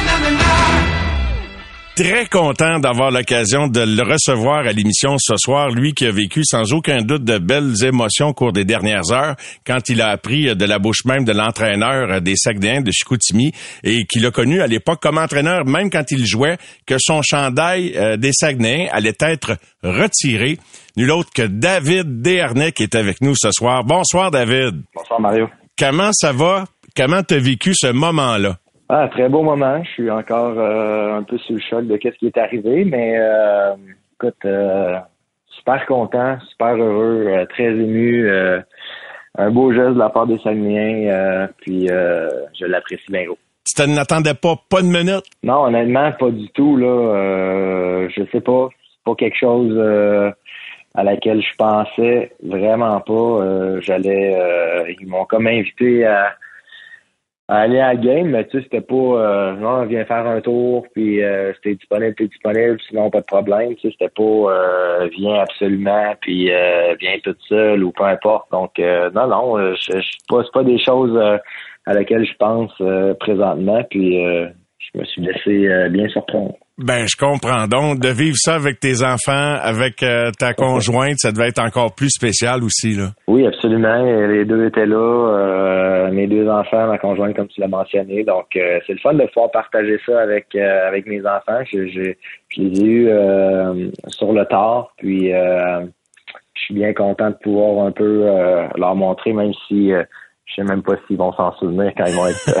[1.95, 6.41] Très content d'avoir l'occasion de le recevoir à l'émission ce soir, lui qui a vécu
[6.45, 9.35] sans aucun doute de belles émotions au cours des dernières heures
[9.67, 13.51] quand il a appris de la bouche même de l'entraîneur des Saguenayens de Chicoutimi
[13.83, 17.91] et qu'il a connu à l'époque comme entraîneur, même quand il jouait, que son chandail
[17.97, 20.59] euh, des Saguenayens allait être retiré.
[20.95, 23.83] Nul autre que David Desharnais qui est avec nous ce soir.
[23.83, 24.81] Bonsoir David.
[24.95, 25.49] Bonsoir Mario.
[25.77, 26.63] Comment ça va?
[26.95, 28.57] Comment t'as vécu ce moment-là?
[28.93, 29.81] Ah, très beau moment.
[29.85, 33.13] Je suis encore euh, un peu sous le choc de ce qui est arrivé, mais
[33.17, 33.73] euh,
[34.15, 34.97] écoute, euh,
[35.47, 38.29] super content, super heureux, très ému.
[39.37, 43.37] un beau geste de la part des Saguenayens, puis je l'apprécie bien gros.
[43.63, 45.23] Tu n'attendais pas, pas de minute?
[45.41, 46.75] Non, honnêtement, pas du tout.
[46.75, 48.67] Là, je sais pas.
[48.73, 50.35] C'est pas quelque chose
[50.95, 53.79] à laquelle je pensais vraiment pas.
[53.79, 54.37] J'allais.
[54.99, 56.35] ils m'ont comme invité à
[57.57, 60.85] aller à la game, mais tu sais, c'était pas euh, non, viens faire un tour,
[60.93, 63.75] puis euh, c'était disponible, t'es disponible, sinon pas de problème.
[63.75, 68.49] Tu sais, c'était pas euh, viens absolument, puis euh, viens toute seule ou peu importe.
[68.51, 71.17] Donc non, non, je, je pas, pas des choses
[71.85, 72.71] à laquelle je pense
[73.19, 76.55] présentement, puis je me suis laissé bien surprendre.
[76.83, 77.67] Ben, je comprends.
[77.67, 81.93] Donc, de vivre ça avec tes enfants, avec euh, ta conjointe, ça devait être encore
[81.93, 83.09] plus spécial aussi, là.
[83.27, 84.03] Oui, absolument.
[84.27, 84.97] Les deux étaient là.
[84.97, 88.23] Euh, mes deux enfants, ma conjointe, comme tu l'as mentionné.
[88.23, 91.61] Donc, euh, c'est le fun de pouvoir partager ça avec avec mes enfants.
[91.71, 92.13] Je, je,
[92.49, 93.09] je les ai eus
[94.07, 94.93] sur le tard.
[94.97, 98.25] Puis, je suis bien content de pouvoir un peu
[98.75, 99.91] leur montrer, même si
[100.45, 102.49] je sais même pas s'ils vont s'en souvenir quand ils vont être,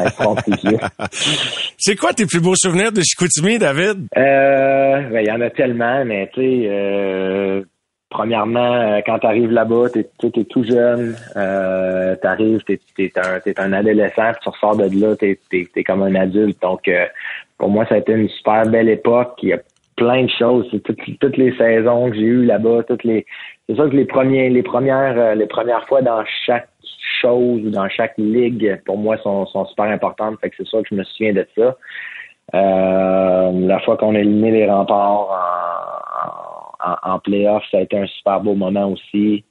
[0.00, 1.22] euh,
[1.78, 4.06] C'est quoi tes plus beaux souvenirs de Chicoutimi, David?
[4.16, 7.62] Euh, ben, il y en a tellement, mais tu sais, euh,
[8.10, 13.12] premièrement, euh, quand tu arrives là-bas, tu es, tout jeune, euh, tu arrives, tu es,
[13.18, 16.60] un, es un adolescent, tu ressors de là, tu es, comme un adulte.
[16.60, 16.90] Donc,
[17.56, 19.38] pour moi, ça a été une super belle époque.
[19.42, 19.60] Il y a
[19.96, 20.70] plein de choses.
[21.20, 23.26] Toutes les saisons que j'ai eues là-bas, toutes les.
[23.68, 26.68] C'est sûr que les premiers, les premières, les premières fois dans chaque
[27.20, 30.38] choses dans chaque ligue, pour moi, sont, sont super importantes.
[30.40, 31.76] Fait que c'est sûr que je me souviens de ça.
[32.54, 35.28] Euh, la fois qu'on a éliminé les remparts
[36.82, 39.44] en, en, en playoff, ça a été un super beau moment aussi.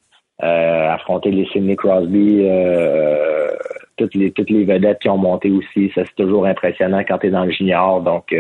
[0.44, 3.50] Euh, affronter les Sidney Crosby, euh,
[3.98, 7.28] toutes les toutes les vedettes qui ont monté aussi, ça c'est toujours impressionnant quand tu
[7.28, 8.02] es dans le junior.
[8.02, 8.36] Donc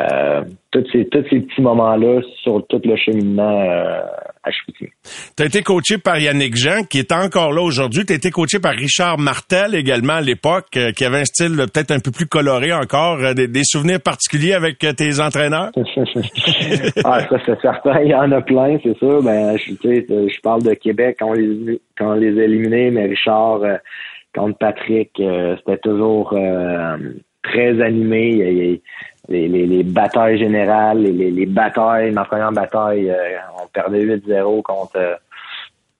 [0.00, 4.00] euh, tous ces tous ces petits moments-là sur tout le cheminement euh,
[4.44, 4.90] à Chicoutimi.
[5.36, 8.04] Tu as été coaché par Yannick Jean, qui est encore là aujourd'hui.
[8.06, 11.58] Tu as été coaché par Richard Martel également à l'époque, euh, qui avait un style
[11.60, 13.18] euh, peut-être un peu plus coloré encore.
[13.20, 15.70] Euh, des, des souvenirs particuliers avec euh, tes entraîneurs?
[17.04, 19.22] ah, ça c'est certain, il y en a plein, c'est sûr.
[19.22, 22.44] Ben, je, tu sais, je parle de Québec quand on les, quand on les a
[22.44, 23.76] éliminés, mais Richard euh,
[24.34, 26.96] contre Patrick, euh, c'était toujours euh,
[27.42, 28.28] très animé.
[28.30, 28.80] Il- il-
[29.28, 34.04] les, les, les batailles générales, les, les, les batailles, ma première bataille, euh, on perdait
[34.04, 35.14] 8-0 contre euh,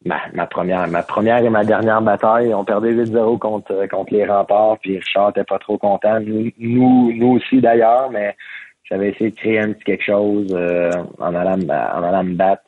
[0.05, 4.13] ma, ma première ma première et ma dernière bataille, on perdait 8-0 contre euh, contre
[4.13, 6.21] les remparts, puis Richard était pas trop content.
[6.21, 8.37] Nous, nous, nous aussi d'ailleurs, mais
[8.85, 12.63] j'avais essayé de créer un petit quelque chose euh, en allant en allant me battre.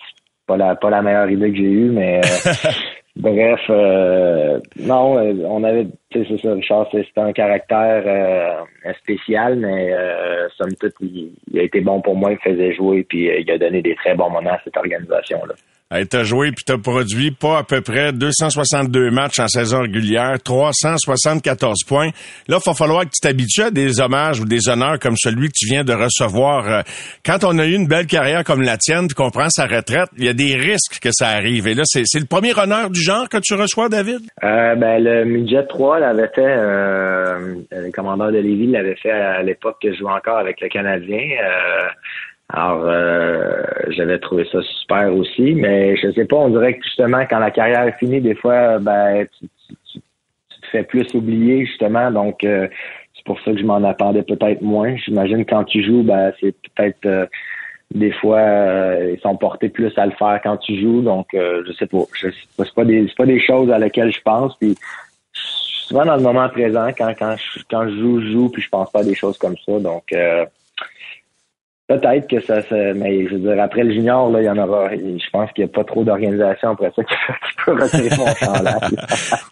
[0.46, 2.52] Pas la pas la meilleure idée que j'ai eue, mais euh,
[3.16, 8.92] bref, euh, non, euh, on avait, tu sais, c'est ça, Richard, c'était un caractère euh,
[8.94, 13.04] spécial, mais euh, somme toute, il, il a été bon pour moi, il faisait jouer,
[13.04, 15.54] puis euh, il a donné des très bons moments à cette organisation-là.
[16.10, 21.84] T'as joué puis t'as produit pas à peu près 262 matchs en saison régulière, 374
[21.86, 22.10] points.
[22.48, 25.48] Là, il va falloir que tu t'habitues à des hommages ou des honneurs comme celui
[25.48, 26.66] que tu viens de recevoir.
[26.68, 26.82] Euh,
[27.24, 30.24] Quand on a eu une belle carrière comme la tienne, qu'on prend sa retraite, il
[30.24, 31.68] y a des risques que ça arrive.
[31.68, 34.20] Et là, c'est c'est le premier honneur du genre que tu reçois, David?
[34.42, 39.42] Euh, ben, le Midget 3 l'avait fait, euh, le commandeur de Lévis l'avait fait à
[39.42, 41.18] l'époque que je jouais encore avec le Canadien.
[41.18, 41.88] Euh,
[42.50, 47.24] alors, euh, j'avais trouvé ça super aussi, mais je sais pas, on dirait que justement,
[47.28, 51.64] quand la carrière est finie, des fois, ben, tu, tu- tu- te fais plus oublier,
[51.66, 52.68] justement, donc euh,
[53.16, 54.94] c'est pour ça que je m'en attendais peut-être moins.
[54.96, 57.06] J'imagine quand tu joues, ben, c'est peut-être...
[57.06, 57.26] euh,
[57.94, 61.02] des fois euh, ils sont portés plus à le faire quand tu joues.
[61.02, 62.02] Donc euh, je sais pas.
[62.14, 62.64] Je sais pas.
[62.64, 64.56] C'est pas des c'est pas des choses à lesquelles je pense.
[64.56, 64.74] Puis
[65.32, 68.68] souvent dans le moment présent quand quand je quand je joue je joue puis je
[68.68, 69.78] pense pas à des choses comme ça.
[69.78, 70.44] Donc euh,
[71.86, 74.56] Peut-être que ça, ça, mais je veux dire, après le junior, là, il y en
[74.56, 74.88] aura.
[74.94, 78.34] Je pense qu'il n'y a pas trop d'organisation après ça qui, qui peut retirer mon
[78.36, 78.80] chandail.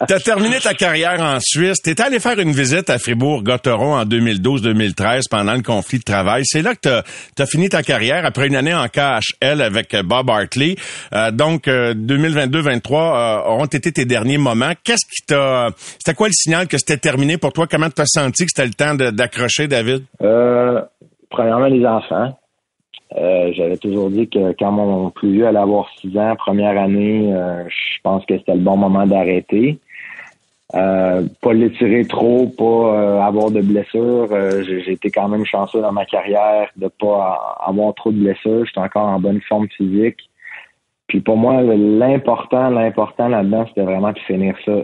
[0.09, 1.77] Tu as terminé ta carrière en Suisse.
[1.87, 6.45] Étais allé faire une visite à Fribourg-Gotteron en 2012-2013 pendant le conflit de travail.
[6.47, 7.03] C'est là que
[7.37, 10.77] tu as, fini ta carrière après une année en KHL avec euh, Bob Hartley.
[11.13, 14.73] Euh, donc, euh, 2022-23 euh, auront été tes derniers moments.
[14.83, 15.69] Qu'est-ce qui t'a...
[15.77, 17.67] C'était quoi le signal que c'était terminé pour toi?
[17.71, 20.05] Comment tu as senti que c'était le temps d'accrocher, David?
[20.23, 20.81] Euh,
[21.33, 22.39] premièrement, les enfants.
[23.17, 27.33] Euh, J'avais toujours dit que quand mon plus vieux allait avoir six ans, première année,
[27.33, 29.79] euh, je pense que c'était le bon moment d'arrêter.
[30.75, 34.29] Euh, pas l'étirer trop, pas euh, avoir de blessures.
[34.31, 38.65] Euh, J'ai été quand même chanceux dans ma carrière de pas avoir trop de blessures.
[38.65, 40.31] J'étais encore en bonne forme physique.
[41.09, 44.79] Puis pour moi, l'important, l'important là-dedans, c'était vraiment de finir ça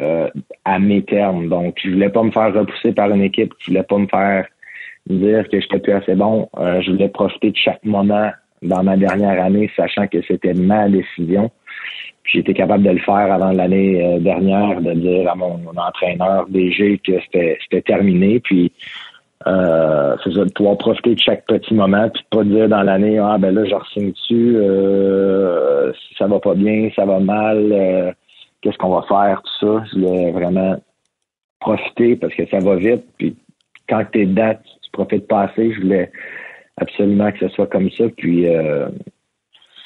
[0.00, 0.28] euh,
[0.64, 1.48] à mes termes.
[1.48, 4.48] Donc, je voulais pas me faire repousser par une équipe, je voulais pas me faire
[5.06, 6.48] dire que j'étais plus assez bon.
[6.58, 8.30] Euh, je voulais profiter de chaque moment
[8.62, 11.50] dans ma dernière année, sachant que c'était ma décision.
[12.22, 16.46] Puis j'étais capable de le faire avant l'année euh, dernière, de dire à mon, entraîneur
[16.48, 18.40] DG que c'était terminé.
[18.40, 18.72] Puis
[19.46, 23.18] euh, c'est ça, de pouvoir profiter de chaque petit moment, puis pas dire dans l'année
[23.18, 28.12] Ah ben là, je ressigne dessus, euh, ça va pas bien, ça va mal, euh,
[28.62, 29.84] qu'est-ce qu'on va faire, tout ça.
[29.92, 30.76] Je voulais vraiment
[31.60, 33.04] profiter parce que ça va vite.
[33.18, 33.36] Puis
[33.86, 34.26] quand tu es
[34.94, 35.72] tu, tu profites pas assez.
[35.72, 36.10] Je voulais
[36.76, 38.04] absolument que ce soit comme ça.
[38.16, 38.88] Puis euh,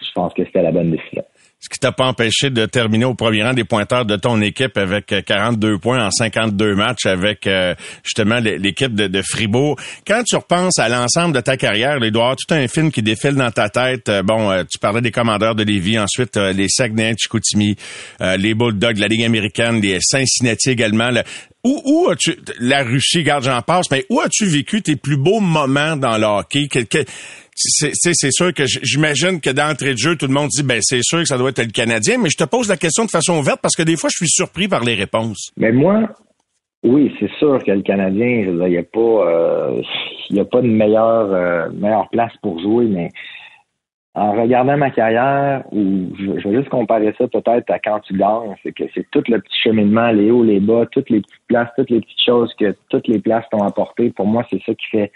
[0.02, 1.24] je pense que c'était la bonne décision.
[1.60, 4.78] Ce qui t'a pas empêché de terminer au premier rang des pointeurs de ton équipe
[4.78, 9.76] avec euh, 42 points en 52 matchs avec euh, justement l'équipe de, de, Fribourg.
[10.06, 13.34] Quand tu repenses à l'ensemble de ta carrière, y avoir tout un film qui défile
[13.34, 14.08] dans ta tête.
[14.08, 17.76] Euh, bon, euh, tu parlais des commandeurs de Lévis, ensuite euh, les Saguenay, Chicoutimi,
[18.20, 21.10] euh, les Bulldogs, la Ligue américaine, les Cincinnati également.
[21.10, 21.22] Le,
[21.64, 25.40] où, où as-tu la Russie, garde j'en passe, mais où as-tu vécu tes plus beaux
[25.40, 26.68] moments dans le hockey?
[27.58, 31.18] C'est sûr que j'imagine que d'entrée de jeu, tout le monde dit ben c'est sûr
[31.18, 33.60] que ça doit être le Canadien, mais je te pose la question de façon ouverte
[33.60, 35.50] parce que des fois je suis surpris par les réponses.
[35.56, 36.08] Mais moi,
[36.84, 39.82] oui, c'est sûr que le Canadien, il n'y a pas euh,
[40.30, 43.10] il a pas de meilleure euh, meilleure place pour jouer, mais
[44.14, 48.54] en regardant ma carrière, ou je, vais juste comparer ça peut-être à quand tu gagnes,
[48.62, 51.68] c'est que c'est tout le petit cheminement, les hauts, les bas, toutes les petites places,
[51.76, 54.10] toutes les petites choses que toutes les places t'ont apporté.
[54.10, 55.12] Pour moi, c'est ça qui fait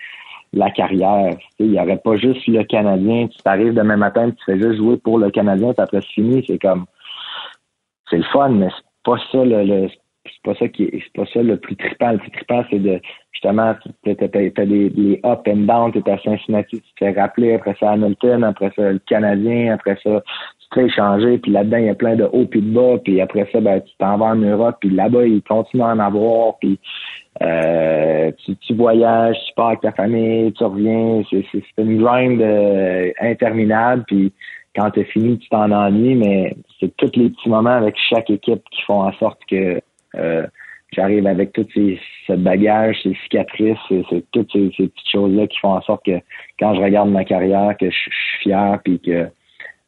[0.53, 1.37] la carrière.
[1.59, 3.29] Il n'y aurait pas juste le Canadien.
[3.29, 6.45] Tu t'arrives demain matin, tu fais juste jouer pour le Canadien, puis après c'est fini.
[6.47, 6.87] C'est comme
[8.11, 9.89] c'est le fun, mais c'est pas ça le, le
[10.25, 12.13] c'est pas ça qui est, c'est pas ça le plus trippant.
[12.13, 13.01] Le plus trippant, c'est de
[13.33, 17.55] justement, tu as des, des up and down, tu à Cincinnati, tu te fais rappeler,
[17.55, 20.23] après ça Hamilton, après ça le Canadien, après ça
[20.61, 22.99] tu te fais échanger, puis là-dedans, il y a plein de hauts puis de bas,
[23.03, 25.99] puis après ça, ben, tu t'en vas en Europe, puis là-bas, ils continuent à en
[25.99, 26.79] avoir, puis
[27.41, 33.11] euh, tu, tu, voyages, tu pars avec ta famille, tu reviens, c'est, une grind euh,
[33.21, 34.33] interminable, puis
[34.77, 38.63] quand tu fini, tu t'en ennuies, mais c'est tous les petits moments avec chaque équipe
[38.71, 39.81] qui font en sorte que
[40.17, 40.47] euh,
[40.93, 45.59] j'arrive avec toutes ces ce bagage, ces cicatrices, c'est toutes ces, ces petites choses-là qui
[45.59, 46.21] font en sorte que
[46.59, 49.27] quand je regarde ma carrière, que je suis fier puis que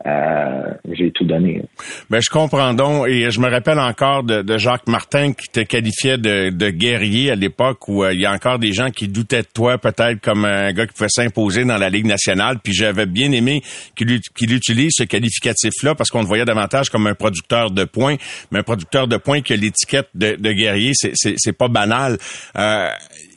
[0.07, 1.63] euh, j'ai tout donné.
[2.11, 6.19] Ben, je comprends donc, et je me rappelle encore de, Jacques Martin qui te qualifiait
[6.19, 9.49] de, guerrier à l'époque où euh, il y a encore des gens qui doutaient de
[9.53, 12.59] toi peut-être comme un gars qui pouvait s'imposer dans la Ligue nationale.
[12.63, 13.63] Puis j'avais bien aimé
[13.97, 18.17] qu'il utilise ce qualificatif-là parce qu'on le voyait davantage comme un producteur de points,
[18.51, 22.19] mais un producteur de points qui a l'étiquette de, guerrier, c'est pas banal.
[22.57, 22.89] Euh,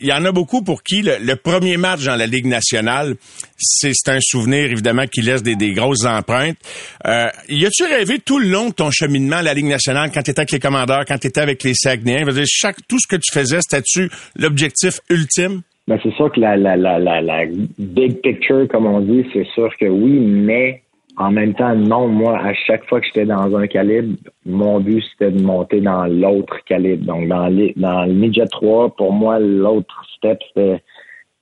[0.02, 3.16] il y en a beaucoup pour qui le, premier match dans la Ligue nationale,
[3.58, 6.57] c'est un souvenir évidemment qui laisse des grosses empreintes.
[7.06, 10.22] Euh, y a-tu rêvé tout le long de ton cheminement à la Ligue nationale, quand
[10.22, 12.26] tu étais avec les commandeurs, quand tu étais avec les Saguenayens?
[12.46, 15.62] chaque, tout ce que tu faisais, c'était-tu l'objectif ultime?
[15.88, 17.46] Ben, c'est sûr que la, la, la, la, la
[17.78, 20.82] big picture, comme on dit, c'est sûr que oui, mais
[21.18, 25.04] en même temps, non, moi, à chaque fois que j'étais dans un calibre, mon but,
[25.12, 27.06] c'était de monter dans l'autre calibre.
[27.06, 30.84] Donc, dans, dans le midget 3, pour moi, l'autre step, c'était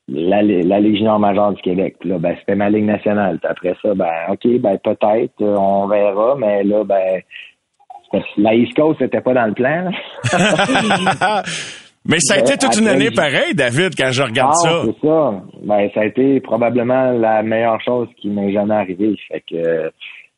[0.08, 1.96] la, la Ligue junior majeure du Québec.
[2.04, 3.40] là, ben, c'était ma Ligue nationale.
[3.44, 7.22] après ça, ben, OK, ben, peut-être, euh, on verra, mais là, ben,
[8.38, 9.92] la East Coast, c'était pas dans le plan.
[12.08, 14.82] Mais ça a été toute une année pareille, David, quand je regarde ah, ça.
[14.86, 15.42] c'est ça.
[15.64, 19.16] Ben, ça a été probablement la meilleure chose qui m'est jamais arrivée.
[19.28, 19.92] Fait que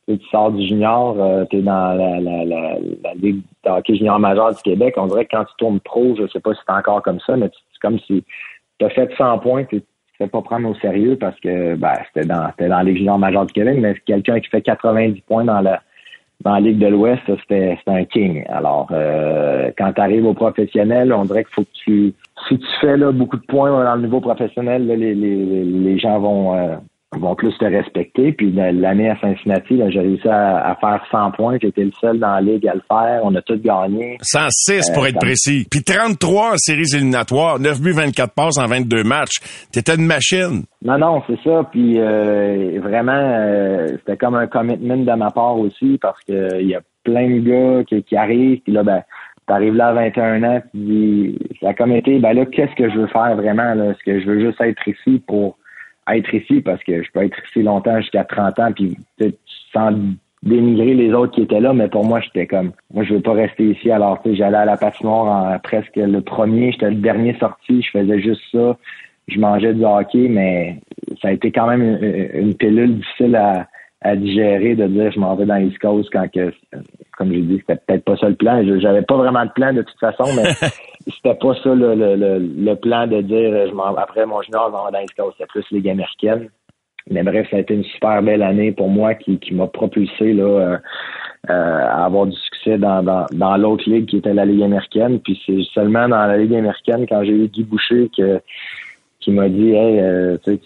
[0.07, 3.97] tu sors du junior, euh, tu es dans la, la, la, la Ligue de hockey
[3.97, 4.93] junior majeur du Québec.
[4.95, 7.35] On dirait que quand tu tournes pro, je sais pas si c'est encore comme ça,
[7.35, 8.23] mais c'est comme si
[8.79, 9.81] tu as fait 100 points, tu
[10.19, 13.45] ne pas prendre au sérieux parce que ben, c'était dans, dans la Ligue junior majeur
[13.45, 15.81] du Québec, mais quelqu'un qui fait 90 points dans la
[16.41, 18.45] dans la Ligue de l'Ouest, c'était un king.
[18.49, 22.13] Alors, euh, quand tu arrives au professionnel, on dirait qu'il faut que tu...
[22.47, 25.97] Si tu fais là, beaucoup de points dans le niveau professionnel, là, les, les, les
[25.97, 26.75] gens vont, euh,
[27.15, 28.33] vont plus te respecter.
[28.33, 31.57] Puis l'année à Cincinnati, j'ai réussi à, faire 100 points.
[31.61, 33.21] J'étais le seul dans la ligue à le faire.
[33.23, 34.17] On a tous gagné.
[34.21, 35.65] 106 pour euh, être précis.
[35.69, 39.39] Puis 33 en séries éliminatoires, 9 buts, 24 passes en 22 matchs.
[39.71, 40.63] T'étais une machine.
[40.83, 41.63] Non, non, c'est ça.
[41.71, 46.67] Puis euh, vraiment, euh, c'était comme un commitment de ma part aussi parce que il
[46.67, 48.59] y a plein de gars qui, qui arrivent.
[48.59, 49.01] Puis là, ben,
[49.47, 52.99] t'arrives là à 21 ans, puis ça a comme été, ben là, qu'est-ce que je
[52.99, 53.73] veux faire vraiment?
[53.91, 55.57] Est-ce que je veux juste être ici pour
[56.13, 58.97] être ici parce que je peux être ici longtemps jusqu'à 30 ans puis
[59.73, 59.91] sans
[60.43, 63.33] dénigrer les autres qui étaient là, mais pour moi, j'étais comme moi je veux pas
[63.33, 63.91] rester ici.
[63.91, 67.81] Alors tu sais, j'allais à la patinoire en presque le premier, j'étais le dernier sorti,
[67.81, 68.77] je faisais juste ça.
[69.27, 70.79] Je mangeais du hockey, mais
[71.21, 71.83] ça a été quand même
[72.33, 73.67] une, pilule difficile à,
[74.01, 76.53] à digérer de dire je m'en vais dans East Coast quand que
[77.17, 78.63] comme j'ai dit, c'était peut-être pas ça le plan.
[78.79, 80.43] J'avais pas vraiment de plan de toute façon, mais
[81.15, 85.05] c'était pas ça le, le, le, plan de dire je après mon junior, je vais
[85.17, 85.31] dans.
[85.31, 86.49] C'était plus Ligue américaine.
[87.09, 90.33] Mais bref, ça a été une super belle année pour moi qui, qui m'a propulsé
[90.33, 90.77] là, euh,
[91.49, 95.21] euh, à avoir du succès dans, dans, dans l'autre ligue qui était la Ligue américaine.
[95.21, 98.41] Puis c'est seulement dans la Ligue américaine, quand j'ai eu Guy Boucher, que,
[99.21, 100.59] qui m'a dit Hey, euh, tu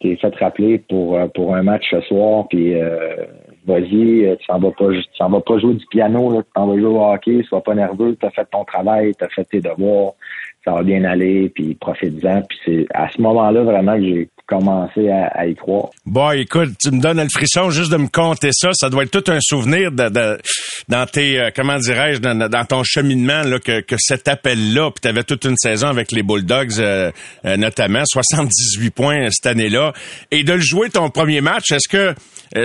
[0.00, 2.74] t'es fait rappeler pour, pour un match ce soir, puis
[3.66, 6.50] vas-y, euh, tu s'en vas pas, tu s'en vas pas jouer du piano, là, tu
[6.54, 9.28] t'en vas jouer au hockey, sois pas nerveux, tu as fait ton travail, tu as
[9.28, 10.12] fait tes devoirs,
[10.64, 12.42] ça va bien aller, puis profite-en.
[12.42, 15.90] Puis c'est à ce moment-là vraiment que j'ai commencé à, y croire.
[16.04, 18.70] Bon, écoute, tu me donnes le frisson juste de me compter ça.
[18.72, 20.38] Ça doit être tout un souvenir de,
[20.88, 25.08] dans tes, euh, comment dirais-je, dans, ton cheminement, là, que, que cet appel-là, puis tu
[25.08, 27.10] avais toute une saison avec les Bulldogs, euh,
[27.44, 29.92] euh, notamment, 78 points cette année-là.
[30.30, 32.14] Et de le jouer ton premier match, est-ce que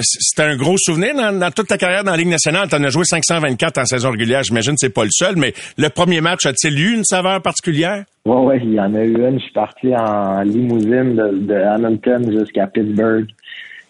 [0.02, 2.68] c'était un gros souvenir dans, toute ta carrière dans la Ligue nationale?
[2.70, 5.54] Tu en as joué 524 en saison régulière, j'imagine que c'est pas le seul, mais
[5.78, 8.04] le premier match, a-t-il eu une saveur particulière?
[8.28, 9.40] Ouais, il y en a eu une.
[9.40, 13.26] Je suis parti en limousine de, Hamilton jusqu'à Pittsburgh.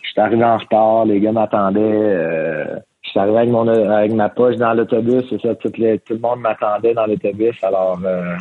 [0.04, 1.80] Je suis arrivé en retard, les gars m'attendaient.
[1.82, 6.42] Euh, je suis arrivé avec mon avec ma poche dans l'autobus, ça, tout, le monde
[6.42, 7.56] m'attendait dans l'autobus.
[7.64, 8.36] Alors euh,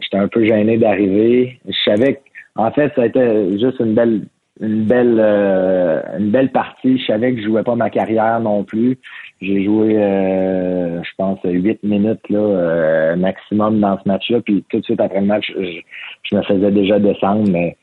[0.00, 1.58] j'étais un peu gêné d'arriver.
[1.66, 2.20] Je savais que,
[2.54, 4.26] en fait, ça a été juste une belle
[4.60, 6.98] une belle euh, une belle partie.
[6.98, 8.98] Je savais que je jouais pas ma carrière non plus.
[9.40, 14.40] J'ai joué, euh, je pense, huit minutes là, euh, maximum dans ce match-là.
[14.40, 17.76] Puis tout de suite après le match, je, me faisais déjà descendre, mais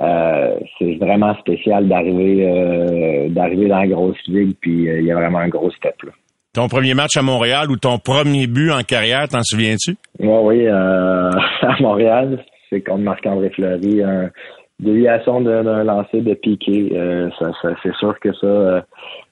[0.00, 4.54] euh, c'est vraiment spécial d'arriver d'arriver dans la grosse ligue.
[4.60, 6.12] Puis il y a vraiment un gros step là.
[6.52, 9.94] Ton premier match à Montréal ou ton premier but en carrière, t'en souviens-tu?
[10.18, 11.30] Oui, oui, euh,
[11.62, 14.30] à Montréal, c'est contre Marc-André Fleury, un
[14.80, 16.90] déviation d'un lancer de piqué.
[16.94, 18.80] Euh, ça, ça c'est sûr que ça, euh,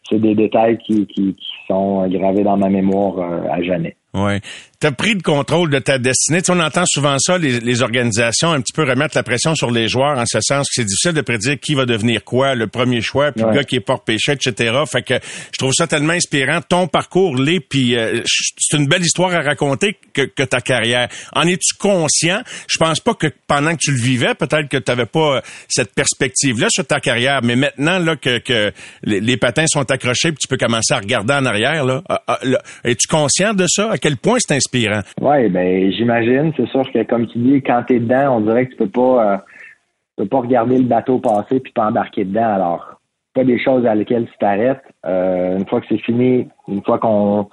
[0.08, 3.94] c'est des détails qui, qui, qui, sont gravés dans ma mémoire euh, à jamais.
[4.14, 4.40] Ouais
[4.80, 6.40] tu as pris le contrôle de ta destinée.
[6.40, 9.72] Tu on entend souvent ça, les, les, organisations un petit peu remettre la pression sur
[9.72, 12.68] les joueurs en ce sens que c'est difficile de prédire qui va devenir quoi, le
[12.68, 14.76] premier choix, puis le gars qui est porte péché, etc.
[14.90, 16.60] Fait que je trouve ça tellement inspirant.
[16.60, 21.08] Ton parcours l'est, puis euh, c'est une belle histoire à raconter que, que ta carrière.
[21.34, 22.42] En es-tu conscient?
[22.68, 25.40] Je pense pas que pendant que tu le vivais, peut-être que tu n'avais pas euh,
[25.68, 30.38] cette perspective-là sur ta carrière, mais maintenant là que, que les, patins sont accrochés, puis
[30.38, 33.90] tu peux commencer à regarder en arrière, ah, ah, là es-tu conscient de ça?
[33.92, 35.00] À quel point c'est inspirant?
[35.20, 36.52] Oui, ben j'imagine.
[36.56, 38.88] C'est sûr que comme tu dis, quand tu es dedans, on dirait que tu peux
[38.88, 39.38] pas euh,
[40.16, 42.54] peux pas regarder le bateau passer puis pas embarquer dedans.
[42.54, 43.00] Alors,
[43.34, 44.82] pas des choses à lesquelles tu t'arrêtes.
[45.06, 47.48] Euh, une fois que c'est fini, une fois qu'on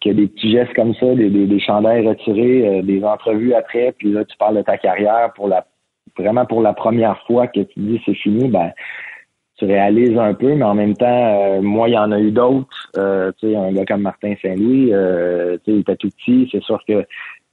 [0.00, 3.52] qu'il y a des petits gestes comme ça, des, des, chandails retirés, euh, des entrevues
[3.54, 5.66] après, puis là tu parles de ta carrière pour la
[6.16, 8.72] vraiment pour la première fois que tu dis c'est fini, ben
[9.58, 11.06] tu réalises un peu, mais en même temps,
[11.56, 12.90] euh, moi, il y en a eu d'autres.
[12.96, 16.48] Euh, tu sais, un gars comme Martin Saint-Louis, euh, tu sais, il était tout petit.
[16.52, 17.04] C'est sûr que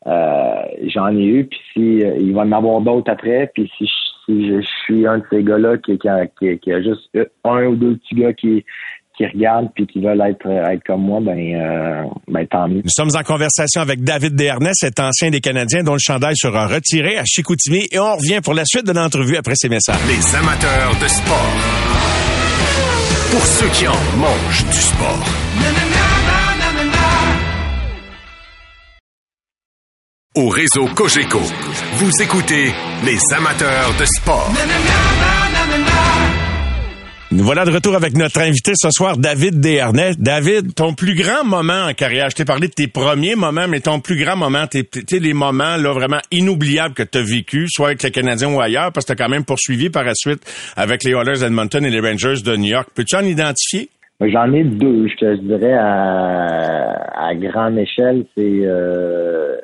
[0.05, 1.45] j'en ai eu.
[1.45, 3.51] Puis si il va en avoir d'autres après.
[3.53, 3.89] Puis si,
[4.27, 7.09] je, suis un de ces gars-là qui, qui, qui, a juste
[7.43, 8.63] un ou deux petits gars qui
[9.17, 12.81] qui regardent puis qui veulent être être comme moi, ben, euh, ben tant mieux.
[12.83, 16.67] Nous sommes en conversation avec David Dernay, cet ancien des Canadiens dont le chandail sera
[16.67, 19.99] retiré à Chicoutimi et on revient pour la suite de l'entrevue après ces messages.
[20.07, 21.53] Les amateurs de sport.
[23.31, 25.25] Pour ceux qui en mangent du sport.
[30.37, 31.39] Au réseau Cogeco,
[31.93, 32.73] vous écoutez
[33.05, 34.51] les amateurs de sport.
[37.35, 40.11] Nous voilà de retour avec notre invité ce soir, David Desharnais.
[40.17, 43.81] David, ton plus grand moment en carrière, je t'ai parlé de tes premiers moments, mais
[43.81, 44.87] ton plus grand moment, tes,
[45.19, 48.93] les moments là vraiment inoubliables que tu as vécu, soit avec les Canadiens ou ailleurs,
[48.93, 50.43] parce que tu as quand même poursuivi par la suite
[50.77, 52.87] avec les Oilers d'Edmonton et les Rangers de New York.
[52.95, 53.89] Peux-tu en identifier?
[54.21, 58.23] J'en ai deux, je te dirais, à, à grande échelle.
[58.37, 59.57] C'est euh,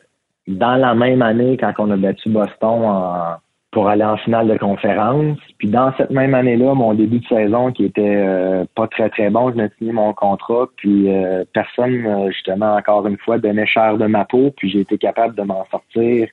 [0.46, 3.36] dans la même année, quand on a battu Boston en
[3.72, 5.38] pour aller en finale de conférence.
[5.58, 9.30] Puis dans cette même année-là, mon début de saison qui était euh, pas très très
[9.30, 13.66] bon, je n'ai signé mon contrat, puis euh, personne euh, justement encore une fois donnait
[13.66, 16.28] cher de ma peau, puis j'ai été capable de m'en sortir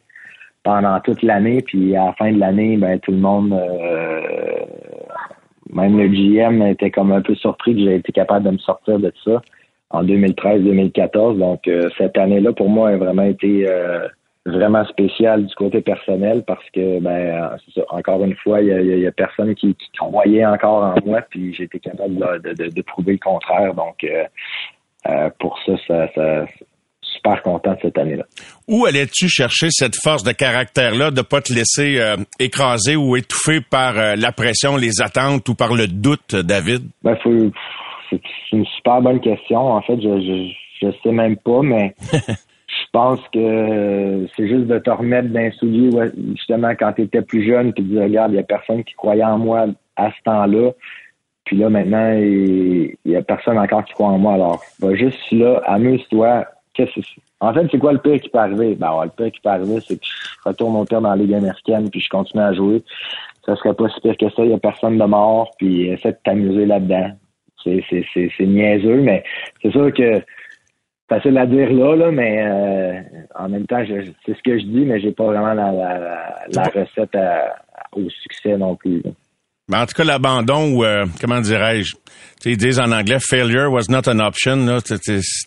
[0.65, 3.55] pendant toute l'année, puis à la fin de l'année, ben tout le monde
[5.73, 8.99] même le GM était comme un peu surpris que j'ai été capable de me sortir
[8.99, 9.41] de ça
[9.91, 11.39] en 2013-2014.
[11.39, 13.67] Donc cette année-là pour moi a vraiment été
[14.51, 17.57] vraiment spécial du côté personnel parce que, ben,
[17.91, 21.79] encore une fois, il y a, personne qui, croyait encore en moi, puis j'ai été
[21.79, 23.75] capable de, prouver le contraire.
[23.75, 24.25] Donc, euh,
[25.09, 26.47] euh, pour ça, ça, ça
[27.01, 28.25] super content de cette année-là.
[28.69, 33.61] Où allais-tu chercher cette force de caractère-là de pas te laisser euh, écraser ou étouffer
[33.61, 36.83] par la pression, les attentes ou par le doute, David?
[37.03, 38.21] Ben, c'est
[38.53, 39.59] une super bonne question.
[39.59, 41.95] En fait, je, je, je sais même pas, mais
[42.69, 45.91] je pense que c'est juste de te remettre d'un soulier,
[46.37, 48.95] justement, quand tu étais plus jeune, puis de dire, regarde, il n'y a personne qui
[48.95, 49.67] croyait en moi
[49.97, 50.73] à ce temps-là.
[51.45, 54.35] Puis là, maintenant, il n'y a personne encore qui croit en moi.
[54.35, 56.45] Alors, va juste là, amuse-toi.
[56.75, 57.01] Qu'est-ce
[57.41, 58.75] En fait, c'est quoi le pire qui peut arriver?
[58.75, 61.35] Ben, le pire qui peut arriver, c'est que je retourne mon père dans la Ligue
[61.35, 62.83] américaine, puis je continue à jouer.
[63.47, 64.43] Ça serait pas si pire que ça.
[64.43, 67.13] Il n'y a personne de mort, puis essaie de t'amuser là-dedans.
[67.65, 69.25] C'est niaiseux, mais
[69.63, 70.23] c'est sûr que
[71.09, 73.01] facile à dire là, là mais euh,
[73.35, 77.17] en même temps, c'est ce que je dis, mais j'ai pas vraiment la, recette
[77.93, 79.03] au succès non plus.
[79.73, 81.95] en tout cas, l'abandon ou euh, comment dirais-je,
[82.45, 84.57] ils disent en anglais failure was not an option.
[84.67, 84.81] Là,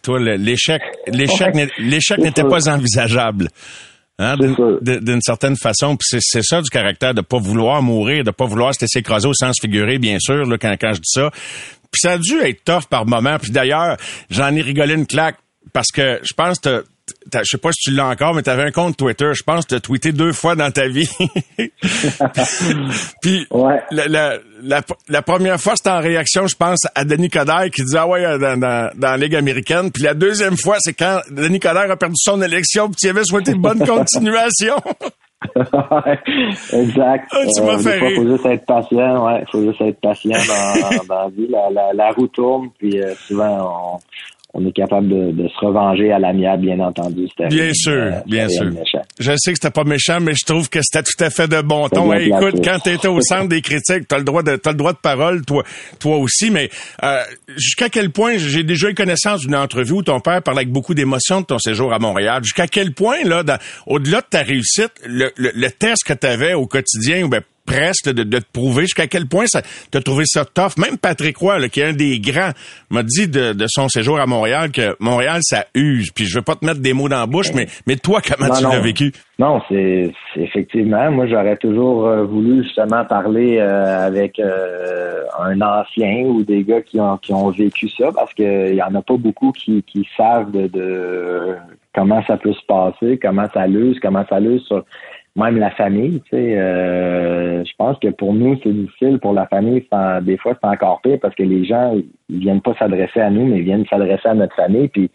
[0.04, 3.48] toi, l'échec, l'échec, l'échec n'était pas envisageable.
[4.20, 4.36] Hein,
[4.82, 8.72] d'une certaine façon, puis c'est ça du caractère de pas vouloir mourir, de pas vouloir
[8.76, 11.32] se laisser écraser au sens figuré, bien sûr, là, quand, quand je dis ça.
[11.92, 13.38] Puis ça a dû être tough par moment.
[13.42, 13.98] Puis d'ailleurs,
[14.30, 15.38] j'en ai rigolé une claque
[15.74, 16.84] parce que je pense que
[17.34, 19.32] je sais pas si tu l'as encore, mais tu avais un compte Twitter.
[19.34, 21.10] Je pense que tu as tweeté deux fois dans ta vie.
[23.22, 23.48] Puis
[23.92, 24.38] la,
[25.08, 28.40] la, première fois, c'était en réaction, je pense, à Denis Coderre qui disait Ah ouais,
[28.40, 29.92] dans, dans, la Ligue américaine.
[29.92, 33.24] Puis la deuxième fois, c'est quand Denis Coderre a perdu son élection puis tu avais
[33.24, 34.76] souhaité une bonne continuation.
[36.74, 37.30] exact.
[37.32, 39.44] Ah, tu m'as euh, Il faut juste être patient, ouais.
[39.52, 41.48] faut juste être patient dans, dans la vie.
[41.50, 44.00] La, la, roue tourne, puis euh, souvent on
[44.54, 47.28] on est capable de, de se revenger à l'amiable, bien entendu.
[47.50, 48.66] Bien sûr, euh, bien sûr.
[48.66, 49.02] méchant.
[49.20, 51.62] Je sais que c'était pas méchant, mais je trouve que c'était tout à fait de
[51.62, 52.12] bon ton.
[52.12, 54.94] Hey, écoute, quand t'étais au centre des critiques, t'as le droit de, t'as le droit
[54.94, 55.64] de parole, toi,
[56.00, 56.70] toi aussi, mais
[57.04, 57.22] euh,
[57.56, 60.94] jusqu'à quel point, j'ai déjà eu connaissance d'une entrevue où ton père parlait avec beaucoup
[60.94, 62.44] d'émotion de ton séjour à Montréal.
[62.44, 63.44] Jusqu'à quel point, là,
[63.88, 68.10] au-delà de ta réussite, le, le, le test que t'avais au quotidien, ou ben, presque
[68.10, 70.78] de, de te prouver jusqu'à quel point ça t'as trouvé ça tough.
[70.78, 72.52] Même Patrick Roy, là, qui est un des grands,
[72.90, 76.12] m'a dit de, de son séjour à Montréal que Montréal, ça use.
[76.14, 78.50] Puis je veux pas te mettre des mots dans la bouche, mais, mais toi, comment
[78.50, 79.12] Non, tu l'as vécu?
[79.40, 81.12] Non, c'est effectivement.
[81.12, 86.82] Moi, j'aurais toujours euh, voulu justement parler euh, avec euh, un ancien ou des gars
[86.82, 89.84] qui ont qui ont vécu ça, parce que il y en a pas beaucoup qui,
[89.84, 91.56] qui savent de, de
[91.96, 94.84] comment ça peut se passer, comment ça l'use, comment ça l'use sur
[95.36, 96.22] même la famille.
[96.22, 99.86] Tu sais, euh, je pense que pour nous c'est difficile, pour la famille,
[100.22, 101.96] des fois c'est encore pire parce que les gens
[102.30, 105.10] ils viennent pas s'adresser à nous, mais ils viennent s'adresser à notre famille, puis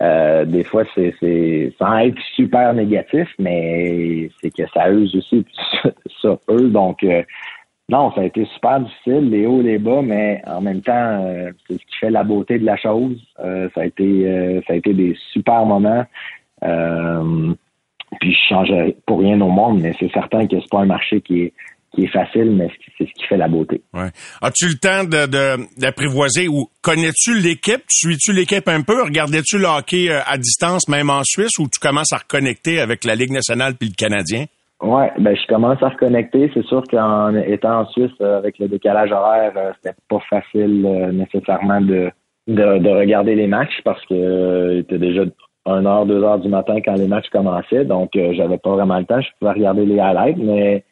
[0.00, 5.44] euh, des fois, c'est, c'est sans être super négatif, mais c'est que ça use aussi
[6.20, 6.70] sur eux.
[6.70, 7.22] Donc, euh,
[7.88, 10.92] non, ça a été super difficile, les hauts, les bas, mais en même temps,
[11.26, 13.20] euh, c'est ce qui fait la beauté de la chose.
[13.40, 16.04] Euh, ça a été, euh, ça a été des super moments.
[18.20, 21.20] Puis je changerais pour rien au monde, mais c'est certain que c'est pas un marché
[21.20, 21.52] qui est
[21.94, 23.82] qui est facile, mais c'est ce qui fait la beauté.
[23.92, 24.08] Ouais.
[24.40, 27.82] As-tu le temps de, de- d'apprivoiser ou connais-tu l'équipe?
[27.90, 29.02] Suis-tu l'équipe un peu?
[29.02, 33.04] Regardais-tu le hockey euh, à distance, même en Suisse, ou tu commences à reconnecter avec
[33.04, 34.46] la Ligue nationale puis le Canadien?
[34.80, 36.50] Ouais, ben je commence à reconnecter.
[36.54, 40.84] C'est sûr qu'en étant en Suisse euh, avec le décalage horaire, euh, c'était pas facile
[40.86, 42.10] euh, nécessairement de,
[42.48, 45.24] de de regarder les matchs parce que euh, était déjà
[45.66, 48.98] 1 heure, 2 heures du matin quand les matchs commençaient, donc euh, j'avais pas vraiment
[48.98, 49.20] le temps.
[49.20, 50.84] Je pouvais regarder les highlights, mais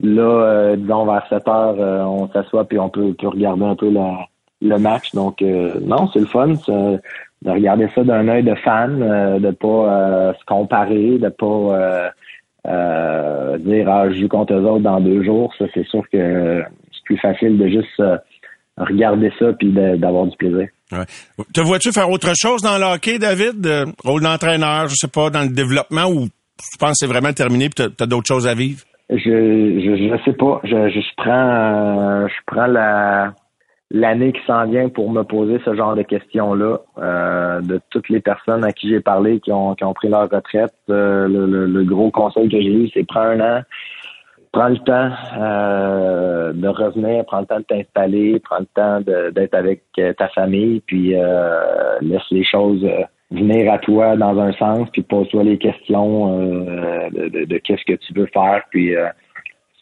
[0.00, 3.74] là, euh, disons vers 7 heures, euh, on s'assoit puis on peut, peut regarder un
[3.76, 4.26] peu la,
[4.62, 5.12] le match.
[5.12, 9.50] Donc euh, non, c'est le fun de regarder ça d'un œil de fan, euh, de
[9.50, 12.10] pas euh, se comparer, de pas
[13.58, 17.04] dire ah, je joue contre eux autres dans deux jours, ça c'est sûr que c'est
[17.04, 18.02] plus facile de juste
[18.76, 20.68] regarder ça puis d'avoir du plaisir.
[20.92, 21.04] Ouais.
[21.52, 23.66] Te vois-tu faire autre chose dans le hockey, David?
[23.66, 27.32] Euh, rôle d'entraîneur, je sais pas, dans le développement, ou tu penses que c'est vraiment
[27.32, 28.80] terminé puis t'as, as, d'autres choses à vivre?
[29.10, 30.60] Je je, je sais pas.
[30.64, 33.32] Je, je, je prends euh, je prends la
[33.92, 36.78] l'année qui s'en vient pour me poser ce genre de questions-là.
[36.98, 40.28] Euh, de toutes les personnes à qui j'ai parlé qui ont, qui ont pris leur
[40.28, 43.62] retraite, euh, le, le- le gros conseil que j'ai eu, c'est prends un an,
[44.56, 49.00] prends le temps euh, de revenir, prends le temps de t'installer, prends le temps
[49.32, 52.82] d'être avec euh, ta famille, puis euh, laisse les choses
[53.30, 58.28] venir à toi dans un sens, puis pose-toi les questions de, qu'est-ce que tu veux
[58.32, 58.94] faire, puis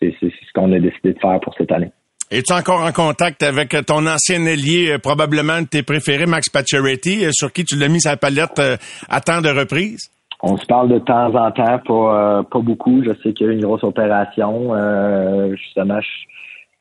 [0.01, 1.93] c'est ce qu'on a décidé de faire pour cette année.
[2.31, 7.53] Es-tu encore en contact avec ton ancien ailier, probablement de tes préférés, Max Pacioretty, sur
[7.53, 8.61] qui tu l'as mis sa palette
[9.09, 10.11] à temps de reprises?
[10.47, 13.03] On se parle de temps en temps, pas, euh, pas beaucoup.
[13.03, 14.75] Je sais qu'il y a eu une grosse opération.
[14.75, 16.09] Euh, justement, je,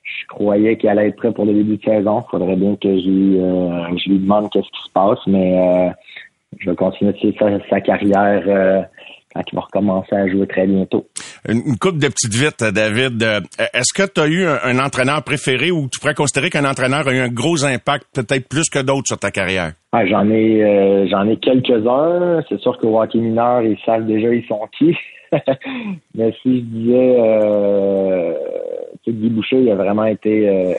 [0.04, 2.26] je croyais qu'il allait être prêt pour le début de saison.
[2.28, 5.90] Il faudrait bien que je euh, je lui demande qu'est-ce qui se passe, mais euh,
[6.60, 8.82] je vais continuer de suivre sa, sa carrière euh,
[9.34, 11.06] quand il va recommencer à jouer très bientôt.
[11.48, 13.22] Une, une coupe de petites vites, David.
[13.24, 13.40] Euh,
[13.74, 17.08] Est-ce que tu as eu un, un entraîneur préféré ou tu pourrais considérer qu'un entraîneur
[17.08, 19.74] a eu un gros impact, peut-être plus que d'autres, sur ta carrière?
[19.92, 22.42] Ah, j'en ai euh, j'en ai quelques-uns.
[22.50, 24.96] C'est sûr qu'au hockey mineur, ils savent déjà ils sont qui.
[26.16, 28.34] Mais si je disais euh,
[29.08, 30.74] Guy Boucher, il a vraiment été euh,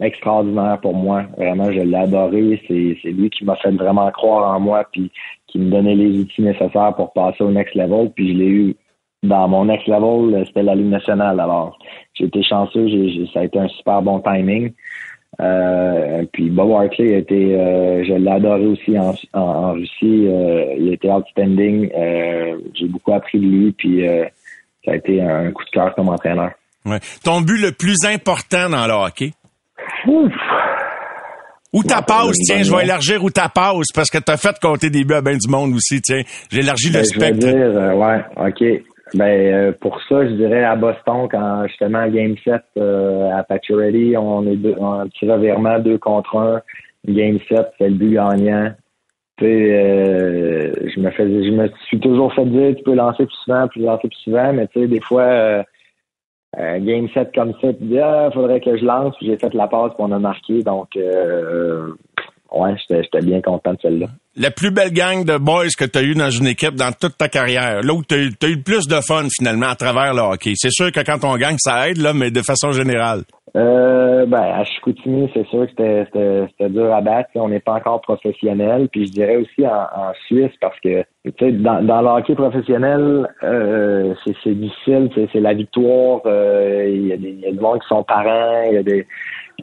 [0.00, 1.24] extraordinaire pour moi.
[1.36, 2.60] Vraiment, je l'ai adoré.
[2.66, 5.10] C'est, lui qui m'a fait vraiment croire en moi puis
[5.46, 8.10] qui me donnait les outils nécessaires pour passer au next level.
[8.14, 8.76] Puis je l'ai eu
[9.22, 11.40] dans mon next level, c'était la Ligue nationale.
[11.40, 11.78] Alors,
[12.14, 12.88] j'ai été chanceux,
[13.32, 14.72] ça a été un super bon timing.
[15.40, 20.26] Euh, puis Bob Hartley a été, euh, je l'ai adoré aussi en, en, en Russie.
[20.26, 21.90] Euh, il a été outstanding.
[21.96, 24.24] Euh, j'ai beaucoup appris de lui, puis euh,
[24.84, 26.50] ça a été un coup de cœur comme entraîneur.
[26.84, 26.98] Ouais.
[27.22, 29.32] Ton but le plus important dans le hockey?
[31.72, 34.90] Ou ta passe, tiens, je vais élargir ou ta passe, parce que t'as fait compter
[34.90, 36.22] des buts à bien du monde aussi, tiens.
[36.50, 37.38] J'élargis le Ben, je spectre.
[37.38, 38.64] dire, euh, ouais, OK.
[39.14, 44.14] Ben, euh, pour ça, je dirais à Boston, quand justement Game 7 euh, à Pacioretty,
[44.16, 46.60] on est deux, un petit revirement deux contre un.
[47.06, 48.72] Game 7, c'est le but gagnant.
[49.38, 53.24] Tu sais, euh, je me faisais, je me suis toujours fait dire, tu peux lancer
[53.26, 55.64] plus souvent, plus lancer plus souvent, mais tu sais, des fois,
[56.58, 59.36] euh, euh, Game 7 comme ça, tu dis, ah, faudrait que je lance, puis j'ai
[59.36, 61.92] fait la passe, puis on a marqué, donc, euh,
[62.52, 64.06] ouais, j'étais bien content de celle-là.
[64.36, 67.16] La plus belle gang de boys que tu as eu dans une équipe dans toute
[67.18, 70.22] ta carrière, là où tu as, eu le plus de fun finalement à travers le
[70.22, 70.52] hockey.
[70.54, 73.24] C'est sûr que quand on gagne, ça aide, là, mais de façon générale.
[73.56, 77.30] Euh, ben, à Chicoutimi, c'est sûr que c'était, dur à battre.
[77.34, 78.88] On n'est pas encore professionnel.
[78.90, 81.04] Puis je dirais aussi en, Suisse parce que
[81.50, 85.10] dans, dans le hockey professionnel, euh, c'est, difficile.
[85.32, 86.22] C'est, la victoire.
[86.26, 88.62] euh, Il y, a des, y a des gens qui sont parents.
[88.68, 89.06] Il y a des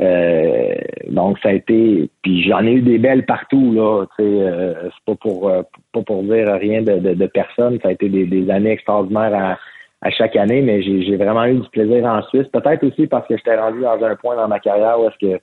[0.02, 0.76] euh,
[1.10, 2.10] donc ça a été.
[2.22, 4.06] Puis j'en ai eu des belles partout là.
[4.20, 5.64] Euh, c'est pas pour euh,
[5.94, 7.80] pas pour dire rien de, de, de personne.
[7.82, 9.58] Ça a été des, des années extraordinaires à
[10.02, 12.48] à chaque année, mais j'ai vraiment eu du plaisir en Suisse.
[12.54, 15.42] Peut-être aussi parce que j'étais rendu dans un point dans ma carrière où est-ce que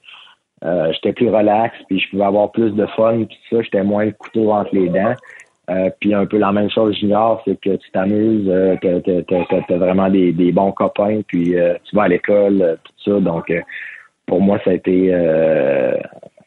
[0.65, 4.07] euh, j'étais plus relax, puis je pouvais avoir plus de fun, puis ça, j'étais moins
[4.07, 5.15] le couteau entre les dents.
[5.71, 10.11] Euh, puis un peu la même chose junior, c'est que tu t'amuses, euh, t'as, vraiment
[10.11, 13.21] des, des bons copains, puis euh, tu vas à l'école, euh, tout ça.
[13.21, 13.63] Donc euh,
[14.27, 15.11] pour moi, ça a été,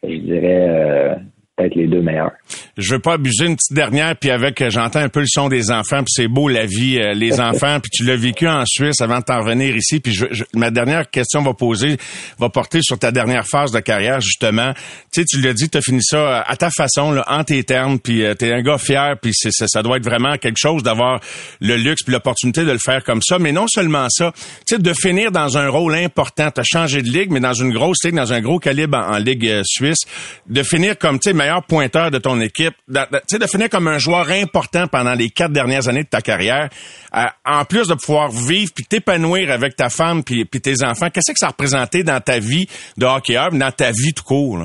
[0.03, 1.17] je dirais,
[1.57, 2.31] peut-être les deux meilleurs.
[2.77, 5.49] Je veux pas abuser une petite dernière, puis avec, euh, j'entends un peu le son
[5.49, 8.63] des enfants, puis c'est beau la vie, euh, les enfants, puis tu l'as vécu en
[8.65, 11.97] Suisse avant de t'en revenir ici, puis je, je- ma dernière question va poser,
[12.39, 14.73] va porter sur ta dernière phase de carrière, justement.
[15.11, 17.43] Tu sais, tu l'as dit, tu as fini ça euh, à ta façon, là, en
[17.43, 20.37] tes termes, puis tu es un gars fier, puis c'est, ça, ça doit être vraiment
[20.37, 21.19] quelque chose d'avoir
[21.59, 24.31] le luxe puis l'opportunité de le faire comme ça, mais non seulement ça,
[24.67, 27.53] tu sais, de finir dans un rôle important, tu as changé de ligue, mais dans
[27.53, 30.01] une grosse ligue, dans un gros calibre en, en ligue euh, suisse,
[30.47, 31.33] de finir comme, tu sais,
[31.67, 35.51] pointeur de ton équipe, de- de- de finir comme un joueur important pendant les quatre
[35.51, 36.69] dernières années de ta carrière,
[37.15, 41.31] euh, en plus de pouvoir vivre puis t'épanouir avec ta femme puis, tes enfants, qu'est-ce
[41.31, 42.67] que ça a représenté dans ta vie
[42.97, 44.59] de hockeyeur, dans ta vie tout court?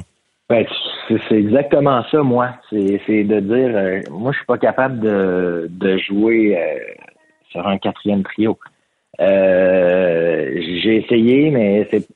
[0.48, 0.64] Ben,
[1.08, 2.50] c'est exactement ça, moi.
[2.70, 2.78] C'est
[3.24, 6.78] de dire, euh, moi, je suis pas capable de, jouer euh,
[7.50, 8.58] sur un quatrième trio.
[9.18, 12.06] J'ai essayé, mais c'est,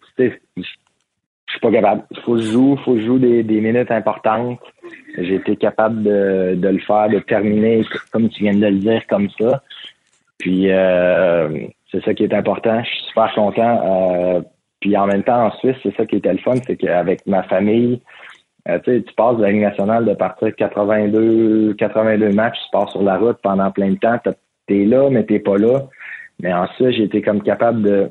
[1.59, 2.02] suis pas capable.
[2.24, 4.59] Faut que je joue, faut que je joue des, des minutes importantes.
[5.18, 7.82] J'ai été capable de, de le faire, de terminer,
[8.12, 9.62] comme tu viens de le dire, comme ça.
[10.38, 12.82] Puis euh, c'est ça qui est important.
[12.82, 13.80] Je suis super content.
[13.84, 14.40] Euh,
[14.80, 17.42] puis en même temps, en Suisse, c'est ça qui était le fun, c'est qu'avec ma
[17.44, 18.00] famille,
[18.68, 23.02] euh, tu passes de la Ligue nationale de partir 82, 82 matchs, tu pars sur
[23.02, 24.18] la route pendant plein de temps.
[24.66, 25.84] T'es là, mais t'es pas là.
[26.40, 28.11] Mais en ça, j'ai été comme capable de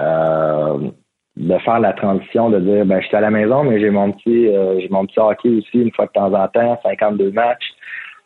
[0.00, 0.90] euh,
[1.36, 4.12] de faire la transition, de dire ben je suis à la maison, mais j'ai mon
[4.12, 7.66] petit euh, j'ai mon petit hockey aussi une fois de temps en temps, 52 matchs.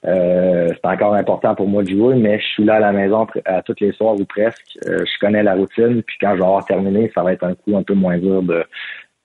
[0.07, 3.27] Euh, c'est encore important pour moi de jouer, mais je suis là à la maison
[3.45, 4.79] à tous les soirs ou presque.
[4.87, 7.55] Euh, je connais la routine, puis quand je vais avoir terminé, ça va être un
[7.55, 8.65] coup un peu moins dur de,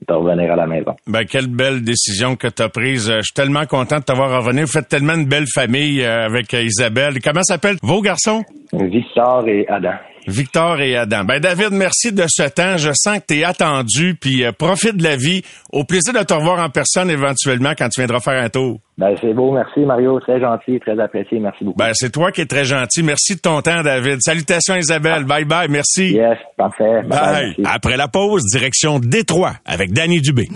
[0.08, 0.96] de revenir à la maison.
[1.06, 3.10] Ben, quelle belle décision que tu as prise.
[3.10, 4.62] Euh, Je suis tellement content de t'avoir revenu.
[4.62, 7.16] Vous faites tellement une belle famille euh, avec Isabelle.
[7.24, 8.44] Comment s'appellent vos garçons?
[8.74, 9.94] Victor et Adam.
[10.28, 11.24] Victor et Adam.
[11.24, 12.78] Ben David, merci de ce temps.
[12.78, 15.44] Je sens que tu es attendu, puis euh, profite de la vie.
[15.72, 18.80] Au plaisir de te revoir en personne éventuellement quand tu viendras faire un tour.
[18.98, 21.78] Ben, c'est beau, merci Mario, très gentil, très apprécié, merci beaucoup.
[21.78, 23.02] Ben c'est toi qui es très gentil.
[23.02, 24.20] Merci de ton temps, David.
[24.22, 25.24] Salutations Isabelle.
[25.26, 25.68] Bye bye.
[25.68, 26.12] Merci.
[26.14, 27.02] Yes, parfait.
[27.08, 27.66] Bye, Bye.
[27.66, 30.48] Après la pause, direction Détroit avec Danny Dubé.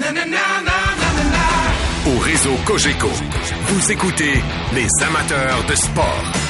[2.06, 4.34] Au réseau Cogeco, vous écoutez
[4.74, 6.47] les amateurs de sport.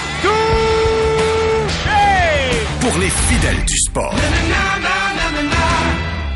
[2.89, 4.15] Pour les fidèles du sport.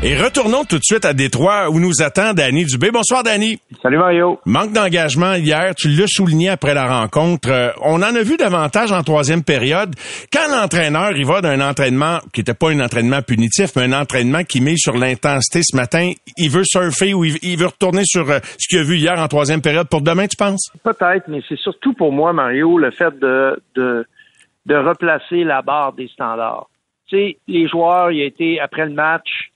[0.04, 2.90] Et retournons tout de suite à Détroit où nous attend Danny Dubé.
[2.90, 3.60] Bonsoir Danny.
[3.80, 4.40] Salut Mario.
[4.44, 7.48] Manque d'engagement hier, tu l'as souligné après la rencontre.
[7.50, 9.94] Euh, on en a vu davantage en troisième période.
[10.32, 14.42] Quand l'entraîneur il va d'un entraînement qui n'était pas un entraînement punitif, mais un entraînement
[14.42, 18.28] qui met sur l'intensité ce matin, il veut surfer ou il, il veut retourner sur
[18.28, 20.72] euh, ce qu'il a vu hier en troisième période pour demain, tu penses?
[20.82, 24.04] Peut-être, mais c'est surtout pour moi, Mario, le fait de, de,
[24.66, 26.68] de replacer la barre des standards.
[27.06, 29.50] Tu sais, les joueurs, il a été, après le match,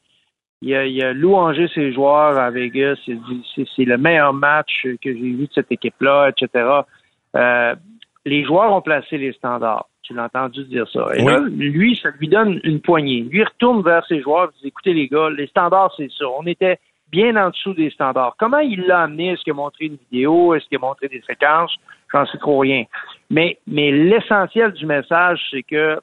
[0.63, 2.97] il a, il a louangé ses joueurs à Vegas.
[3.07, 6.69] Il dit c'est, c'est le meilleur match que j'ai vu de cette équipe-là, etc.
[7.37, 7.75] Euh,
[8.25, 9.87] les joueurs ont placé les standards.
[10.03, 11.07] Tu l'as entendu dire ça.
[11.15, 11.33] Et Oui.
[11.33, 13.23] là, lui, ça lui donne une poignée.
[13.23, 16.25] Lui, il retourne vers ses joueurs et dit écoutez, les gars, les standards, c'est ça.
[16.39, 16.79] On était
[17.11, 18.35] bien en dessous des standards.
[18.39, 19.31] Comment il l'a amené?
[19.33, 20.55] Est-ce qu'il a montré une vidéo?
[20.55, 21.77] Est-ce qu'il a montré des séquences?
[22.13, 22.85] J'en sais trop rien.
[23.31, 25.99] Mais, mais l'essentiel du message, c'est que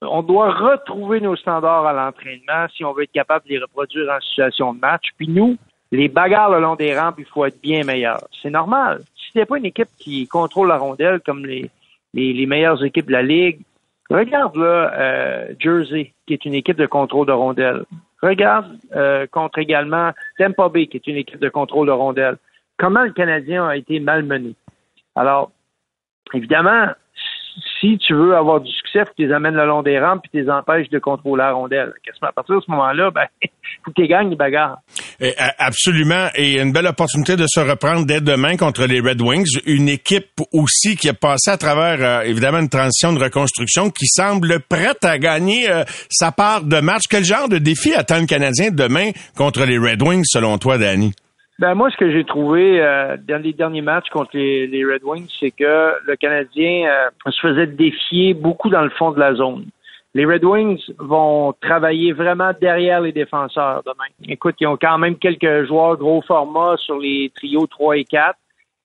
[0.00, 4.08] on doit retrouver nos standards à l'entraînement si on veut être capable de les reproduire
[4.10, 5.06] en situation de match.
[5.16, 5.56] Puis nous,
[5.90, 8.20] les bagarres le long des rampes, il faut être bien meilleur.
[8.40, 9.02] C'est normal.
[9.16, 11.70] Si t'es pas une équipe qui contrôle la rondelle comme les,
[12.14, 13.60] les, les meilleures équipes de la ligue,
[14.08, 17.84] regarde là euh, Jersey, qui est une équipe de contrôle de rondelle.
[18.22, 22.36] Regarde euh, contre également Tampa Bay, qui est une équipe de contrôle de rondelle.
[22.76, 24.54] Comment le Canadien a été malmené?
[25.18, 25.50] Alors,
[26.32, 26.86] évidemment,
[27.80, 30.22] si tu veux avoir du succès, faut que tu les amènes le long des rampes
[30.22, 31.92] puis tu les empêches de contrôler la rondelle.
[32.22, 33.26] À partir de ce moment-là, ben,
[33.84, 34.78] faut que tu gagnes les bagarres.
[35.18, 36.28] Et, absolument.
[36.36, 39.58] Et une belle opportunité de se reprendre dès demain contre les Red Wings.
[39.66, 44.06] Une équipe aussi qui a passé à travers, euh, évidemment, une transition de reconstruction qui
[44.06, 47.04] semble prête à gagner euh, sa part de match.
[47.10, 51.12] Quel genre de défi attend le Canadien demain contre les Red Wings, selon toi, Danny?
[51.58, 55.28] Ben moi, ce que j'ai trouvé euh, dans les derniers matchs contre les, Red Wings,
[55.40, 59.66] c'est que le Canadien euh, se faisait défier beaucoup dans le fond de la zone.
[60.14, 64.06] Les Red Wings vont travailler vraiment derrière les défenseurs demain.
[64.28, 68.36] Écoute, ils ont quand même quelques joueurs gros format sur les trios 3 et 4.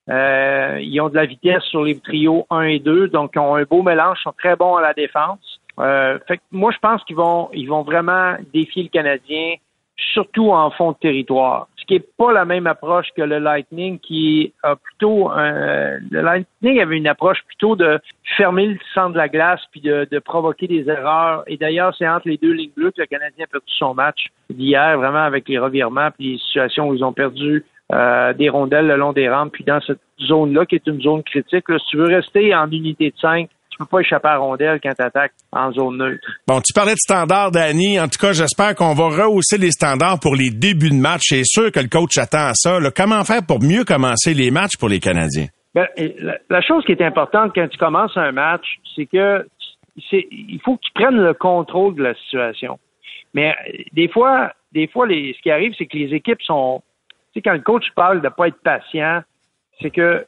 [0.09, 3.55] Euh, ils ont de la vitesse sur les trios 1 et 2, donc ils ont
[3.55, 5.59] un beau mélange, sont très bons à la défense.
[5.79, 9.55] Euh, fait que moi, je pense qu'ils vont, ils vont vraiment défier le Canadien,
[9.95, 11.67] surtout en fond de territoire.
[11.83, 16.21] Ce qui est pas la même approche que le Lightning, qui a plutôt, un- le
[16.21, 17.99] Lightning avait une approche plutôt de
[18.37, 21.43] fermer le centre de la glace puis de, provoquer des erreurs.
[21.45, 24.27] Et d'ailleurs, c'est entre les deux lignes bleues que le Canadien a perdu son match
[24.49, 28.87] d'hier, vraiment avec les revirements puis les situations où ils ont perdu euh, des rondelles
[28.87, 31.65] le long des rampes, puis dans cette zone-là, qui est une zone critique.
[31.67, 34.79] Si tu veux rester en unité de 5, tu peux pas échapper à la rondelle
[34.81, 36.27] quand tu attaques en zone neutre.
[36.47, 37.99] Bon, tu parlais de standards, Danny.
[37.99, 41.21] En tout cas, j'espère qu'on va rehausser les standards pour les débuts de match.
[41.25, 42.79] C'est sûr que le coach attend à ça.
[42.79, 42.91] là.
[42.95, 45.47] Comment faire pour mieux commencer les matchs pour les Canadiens?
[45.73, 48.65] Ben, la, la chose qui est importante quand tu commences un match,
[48.95, 49.45] c'est que
[50.11, 52.79] il faut que tu prennes le contrôle de la situation.
[53.33, 56.81] Mais euh, des fois, des fois, les, ce qui arrive, c'est que les équipes sont,
[57.33, 59.21] tu sais, quand le coach parle de pas être patient,
[59.81, 60.25] c'est que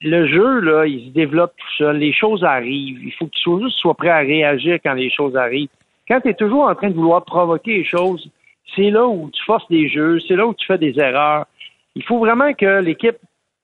[0.00, 1.96] le jeu, là, il se développe tout seul.
[1.96, 3.02] Les choses arrivent.
[3.02, 5.68] Il faut que tu sois juste sois prêt à réagir quand les choses arrivent.
[6.08, 8.30] Quand tu es toujours en train de vouloir provoquer les choses,
[8.74, 11.46] c'est là où tu forces des jeux, c'est là où tu fais des erreurs.
[11.94, 13.16] Il faut vraiment que l'équipe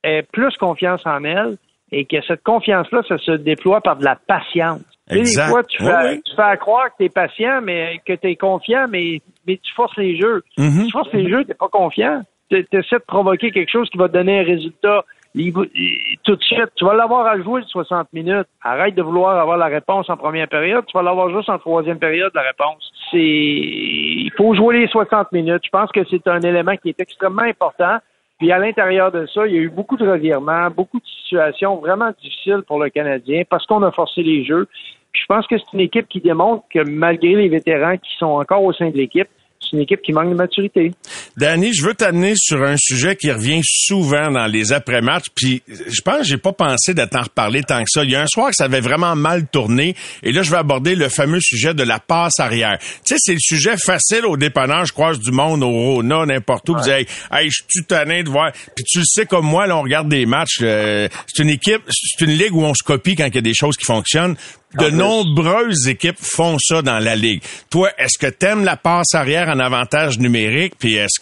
[0.02, 1.56] ait plus confiance en elle
[1.92, 4.82] et que cette confiance-là, ça se déploie par de la patience.
[5.10, 5.44] Exact.
[5.44, 6.22] Des fois, tu fais, oui.
[6.24, 9.58] tu fais à croire que tu es patient, mais que tu es confiant, mais, mais
[9.62, 10.42] tu forces les jeux.
[10.56, 10.86] Mhm.
[10.86, 12.22] Tu forces les jeux, tu pas confiant.
[12.50, 15.04] Tu essaies de provoquer quelque chose qui va te donner un résultat
[15.34, 16.70] tout de suite.
[16.76, 18.46] Tu vas l'avoir à jouer le 60 minutes.
[18.62, 20.84] Arrête de vouloir avoir la réponse en première période.
[20.86, 22.92] Tu vas l'avoir juste en troisième période, la réponse.
[23.10, 25.62] C'est, il faut jouer les 60 minutes.
[25.64, 27.98] Je pense que c'est un élément qui est extrêmement important.
[28.38, 31.76] Puis à l'intérieur de ça, il y a eu beaucoup de revirements, beaucoup de situations
[31.76, 34.66] vraiment difficiles pour le Canadien parce qu'on a forcé les jeux.
[35.12, 38.62] Je pense que c'est une équipe qui démontre que malgré les vétérans qui sont encore
[38.64, 39.28] au sein de l'équipe,
[39.60, 40.92] c'est une équipe qui manque de maturité.
[41.36, 46.00] Danny, je veux t'amener sur un sujet qui revient souvent dans les après-matchs, puis je
[46.02, 48.04] pense que j'ai pas pensé de t'en reparler tant que ça.
[48.04, 50.58] Il y a un soir que ça avait vraiment mal tourné, et là, je vais
[50.58, 52.78] aborder le fameux sujet de la passe arrière.
[53.06, 56.68] Tu sais, c'est le sujet facile au dépanneur, je croise du monde, au Rona, n'importe
[56.68, 58.52] où, vous hey, hey, je suis tanné de voir.
[58.74, 61.82] Puis tu le sais comme moi, là, on regarde des matchs, euh, c'est une équipe,
[61.88, 64.36] c'est une ligue où on se copie quand il y a des choses qui fonctionnent.
[64.78, 67.42] De nombreuses équipes font ça dans la ligue.
[67.68, 70.74] Toi, est-ce que t'aimes la passe arrière en avantage numérique?
[70.78, 71.20] Puis est-ce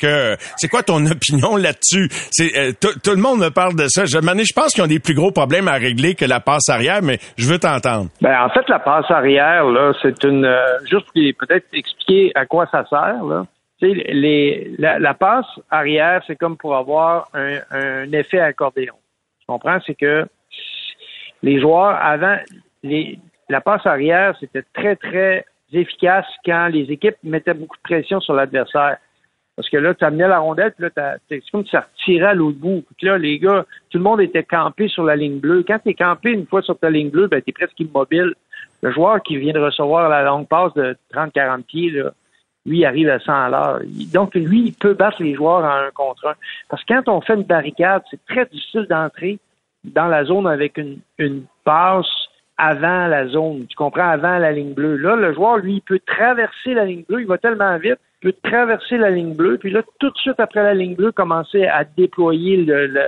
[0.57, 2.09] c'est quoi ton opinion là-dessus?
[2.41, 4.05] Euh, tout le monde me parle de ça.
[4.05, 7.01] Je, je pense qu'ils ont des plus gros problèmes à régler que la passe arrière,
[7.03, 8.09] mais je veux t'entendre.
[8.21, 10.45] Ben, en fait, la passe arrière, là, c'est une.
[10.45, 13.47] euh, juste peut-être expliquer à quoi ça sert,
[14.79, 18.95] la, passe arrière, c'est comme pour avoir un, un effet accordéon.
[19.41, 19.79] Tu comprends?
[19.87, 20.27] C'est que
[21.43, 22.37] les joueurs, avant,
[22.83, 28.21] les, la passe arrière, c'était très, très efficace quand les équipes mettaient beaucoup de pression
[28.21, 28.99] sur l'adversaire.
[29.61, 32.33] Parce que là, tu amenais la rondelle, puis là, c'est comme si ça retirait à
[32.33, 32.83] l'autre bout.
[32.97, 35.63] Puis là, les gars, tout le monde était campé sur la ligne bleue.
[35.69, 38.33] Quand tu es campé une fois sur ta ligne bleue, ben, tu es presque immobile.
[38.81, 41.91] Le joueur qui vient de recevoir la longue passe de 30-40 pieds,
[42.65, 43.81] lui, il arrive à 100 à l'heure.
[44.15, 46.35] Donc, lui, il peut battre les joueurs en un contre un.
[46.71, 49.39] Parce que quand on fait une barricade, c'est très difficile d'entrer
[49.85, 52.07] dans la zone avec une, une passe
[52.57, 53.67] avant la zone.
[53.67, 54.09] Tu comprends?
[54.09, 54.97] Avant la ligne bleue.
[54.97, 57.21] Là, le joueur, lui, il peut traverser la ligne bleue.
[57.21, 57.99] Il va tellement vite.
[58.21, 59.59] Peut traverser la ligne bleue.
[59.59, 62.65] Puis là, tout de suite après la ligne bleue, commencer à déployer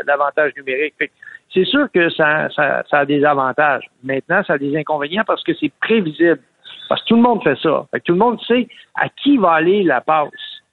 [0.07, 0.95] l'avantage numérique.
[0.99, 1.13] Fait que
[1.53, 3.85] c'est sûr que ça, ça, ça a des avantages.
[4.03, 6.41] Maintenant, ça a des inconvénients parce que c'est prévisible.
[6.89, 7.87] Parce que tout le monde fait ça.
[7.91, 10.31] Fait que tout le monde sait à qui va aller la passe.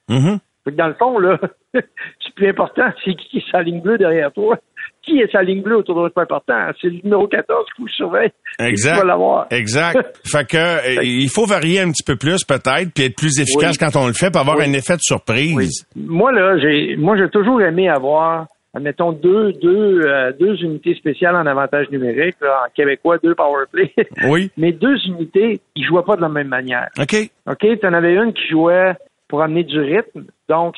[0.08, 0.38] Mhm.
[0.64, 1.38] Fait que dans le fond, là,
[1.74, 4.58] c'est plus important, c'est qui est sa ligne bleue derrière toi.
[5.02, 6.54] Qui est sa ligne bleue autour de pas important?
[6.80, 8.30] C'est le numéro 14 qu'il faut que je surveille.
[8.58, 9.02] Exact.
[9.04, 9.46] L'avoir.
[9.50, 9.98] Exact.
[10.26, 13.76] fait que euh, il faut varier un petit peu plus peut-être, puis être plus efficace
[13.80, 13.86] Oui.
[13.92, 14.64] quand on le fait, pour avoir Oui.
[14.66, 15.86] un effet de surprise.
[15.96, 21.34] Moi, là, j'ai moi j'ai toujours aimé avoir, admettons, deux, deux, euh, deux unités spéciales
[21.34, 23.92] en avantage numérique, là, en québécois, deux powerplay.
[24.28, 24.50] Oui.
[24.58, 26.88] Mais deux unités, ils jouaient pas de la même manière.
[27.00, 27.16] OK.
[27.48, 28.92] OK, tu en avais une qui jouait
[29.28, 30.74] pour amener du rythme, donc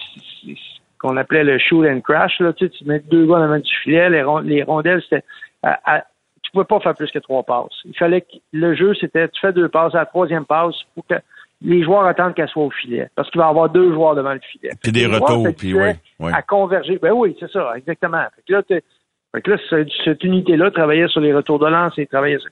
[1.03, 2.38] qu'on appelait le shoot and crash.
[2.40, 5.03] Là, tu, sais, tu mets deux gars dans la main du filet, les, les rondelles,
[5.03, 5.24] c'était.
[5.62, 6.05] à- à-
[6.42, 7.74] tu pouvais pas faire plus que trois passes.
[7.84, 11.03] Il fallait que le jeu, c'était tu fais deux passes, à la troisième passe, faut
[11.09, 11.14] que
[11.62, 13.09] les joueurs attendent qu'elle soit au filet.
[13.14, 14.70] Parce qu'il va y avoir deux joueurs devant le filet.
[14.82, 15.96] Puis des Les retours, puis ouais.
[16.32, 16.98] À converger.
[16.98, 18.24] Ben oui, c'est ça, exactement.
[18.34, 21.96] Fait que là, fait que là, cette, cette unité-là travaillait sur les retours de lance
[21.98, 22.50] et travaillait sur...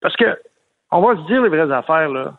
[0.00, 0.38] Parce que,
[0.90, 2.34] on va se dire les vraies affaires, là.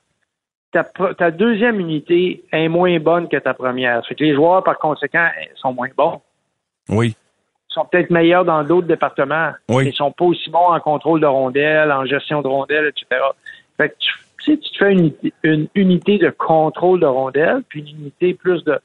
[0.73, 4.05] Ta, ta deuxième unité est moins bonne que ta première.
[4.07, 6.19] Fait que les joueurs, par conséquent, sont moins bons.
[6.89, 7.15] Oui.
[7.69, 9.51] Ils sont peut-être meilleurs dans d'autres départements.
[9.69, 9.87] Oui.
[9.87, 13.21] Ils sont pas aussi bons en contrôle de rondelles, en gestion de rondelles, etc.
[13.77, 14.11] Fait que tu,
[14.43, 18.33] sais, tu te fais une, unité- une unité de contrôle de rondelles, puis une unité
[18.33, 18.79] plus de,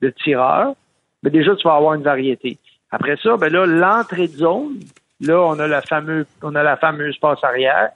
[0.00, 0.74] de tireurs,
[1.22, 2.58] mais déjà, tu vas avoir une variété.
[2.90, 4.80] Après ça, ben là, l'entrée de zone,
[5.20, 7.90] là, on a la fameuse, on a la fameuse passe arrière.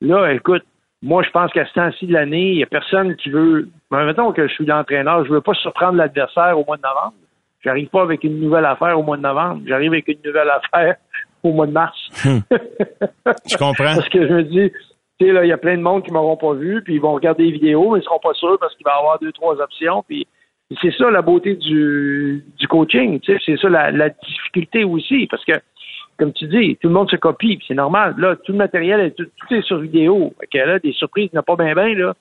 [0.00, 0.64] Là, écoute,
[1.04, 3.68] moi, je pense qu'à ce temps-ci de l'année, il n'y a personne qui veut.
[3.90, 7.14] Ben, mettons que je suis l'entraîneur, je veux pas surprendre l'adversaire au mois de novembre.
[7.62, 9.60] J'arrive pas avec une nouvelle affaire au mois de novembre.
[9.66, 10.96] J'arrive avec une nouvelle affaire
[11.42, 11.98] au mois de mars.
[12.24, 13.96] Je comprends.
[13.96, 14.70] Parce que je me dis,
[15.20, 17.00] tu sais, là, il y a plein de monde qui m'auront pas vu, puis ils
[17.00, 19.32] vont regarder les vidéos, mais ils seront pas sûrs parce qu'il va y avoir deux,
[19.32, 20.02] trois options.
[20.08, 20.26] Puis
[20.80, 25.26] c'est ça la beauté du, du coaching, tu sais, c'est ça la, la difficulté aussi,
[25.26, 25.52] parce que
[26.18, 28.14] comme tu dis, tout le monde se copie, puis c'est normal.
[28.18, 30.32] Là, tout le matériel, est, tout, tout est sur vidéo.
[30.52, 32.14] Que là, des surprises, il n'y a pas bien, bien, là.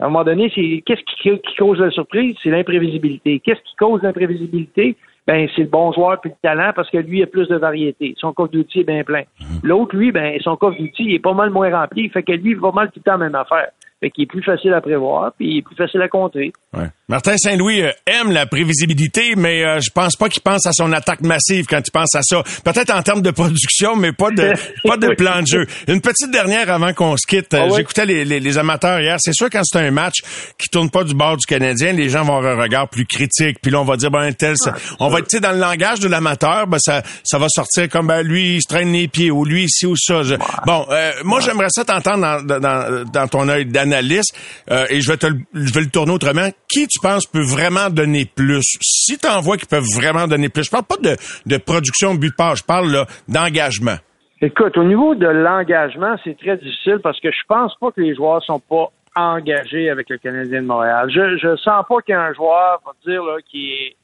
[0.00, 2.36] À un moment donné, c'est qu'est-ce qui, qui cause la surprise?
[2.42, 3.40] C'est l'imprévisibilité.
[3.40, 4.96] Qu'est-ce qui cause l'imprévisibilité?
[5.26, 8.14] Ben, c'est le bon joueur puis le talent parce que lui a plus de variété.
[8.16, 9.24] Son coffre d'outils est bien plein.
[9.62, 12.08] L'autre, lui, ben, son coffre d'outils il est pas mal moins rempli.
[12.08, 13.68] Fait que lui, il va mal tout le temps la même affaire.
[14.00, 16.52] Fait qu'il est plus facile à prévoir puis il est plus facile à contrer.
[16.76, 16.86] Ouais.
[17.08, 20.92] Martin Saint-Louis euh, aime la prévisibilité, mais euh, je pense pas qu'il pense à son
[20.92, 22.42] attaque massive quand il pense à ça.
[22.64, 24.52] Peut-être en termes de production, mais pas de
[24.88, 25.66] pas de plan de jeu.
[25.88, 27.54] Une petite dernière avant qu'on se quitte.
[27.54, 27.76] Euh, Ah ouais?
[27.78, 29.16] J'écoutais les, les, les amateurs hier.
[29.18, 30.16] C'est sûr quand c'est un match
[30.58, 33.58] qui tourne pas du bord du Canadien, les gens vont avoir un regard plus critique.
[33.62, 36.08] Puis là, on va dire ben tel, ça- on va être dans le langage de
[36.08, 39.44] l'amateur, ben ça ça va sortir comme ben lui il se traîne les pieds ou
[39.44, 40.22] lui ici ou ça.
[40.22, 40.34] Je-
[40.66, 43.64] Bon, euh, moi j'aimerais ça t'entendre dans, dans, dans ton œil
[43.94, 46.48] euh, et je vais te je vais le tourner autrement.
[46.68, 48.76] Qui tu penses peut vraiment donner plus?
[48.80, 51.16] Si t'en vois qui peuvent vraiment donner plus, je parle pas de
[51.46, 53.96] de production but passe, je parle d'engagement.
[54.40, 58.14] Écoute, au niveau de l'engagement, c'est très difficile parce que je pense pas que les
[58.14, 61.10] joueurs sont pas engagés avec le Canadien de Montréal.
[61.12, 63.96] Je, je sens pas qu'il y a un joueur, va dire, là, qui est,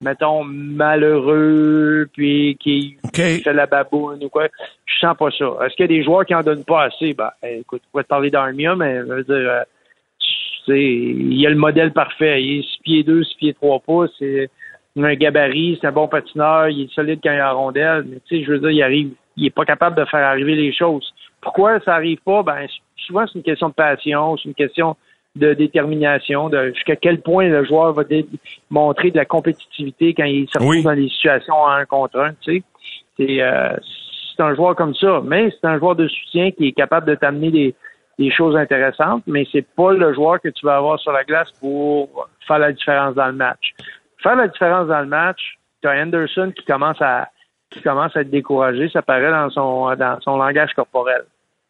[0.00, 3.16] mettons, malheureux, puis qui OK.
[3.16, 4.48] fait la baboune ou quoi.
[4.86, 5.56] Je sens pas ça.
[5.64, 7.14] Est-ce qu'il y a des joueurs qui en donnent pas assez?
[7.14, 9.62] Ben, écoute, on va te parler d'Armia, mais je veux dire, euh,
[10.68, 12.42] il y a le modèle parfait.
[12.42, 14.50] Il est 6 pieds 2, 6 pieds 3 pouces, c'est
[14.96, 18.16] un gabarit, c'est un bon patineur, il est solide quand il a la rondelle, mais
[18.26, 20.72] tu sais, je veux dire, il arrive, il est pas capable de faire arriver les
[20.72, 21.14] choses.
[21.40, 22.42] Pourquoi ça arrive pas?
[22.42, 24.96] Ben, souvent, c'est une question de passion, c'est une question
[25.36, 28.02] de détermination, de jusqu'à quel point le joueur va
[28.70, 30.82] montrer de la compétitivité quand il se retrouve Oui.
[30.82, 32.62] dans des situations un contre un, tu sais.
[33.16, 33.76] C'est, euh,
[34.36, 37.14] c'est un joueur comme ça, mais c'est un joueur de soutien qui est capable de
[37.14, 37.74] t'amener des,
[38.18, 41.50] des choses intéressantes, mais c'est pas le joueur que tu vas avoir sur la glace
[41.60, 43.74] pour faire la différence dans le match.
[44.22, 47.28] Faire la différence dans le match, tu as Anderson qui commence à
[47.70, 51.22] qui commence à être découragé, ça paraît dans son dans son langage corporel.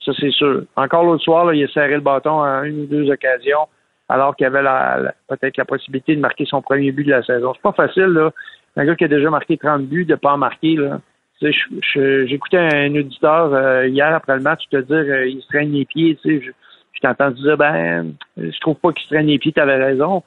[0.05, 0.63] Ça, c'est sûr.
[0.77, 3.67] Encore l'autre soir, là, il a serré le bâton à une ou deux occasions,
[4.09, 7.23] alors qu'il avait la, la- peut-être la possibilité de marquer son premier but de la
[7.23, 7.53] saison.
[7.55, 8.31] C'est pas facile, là.
[8.77, 11.01] Un gars qui a déjà marqué 30 buts, de pas en marquer, là.
[11.41, 15.47] Tu sais, J'écoutais un auditeur euh, hier après le match te dire euh, il se
[15.49, 16.17] traîne les pieds.
[16.23, 16.51] Tu sais, je,
[16.93, 20.23] je t'ai entendu dire ben je trouve pas qu'il se traîne les pieds, t'avais raison.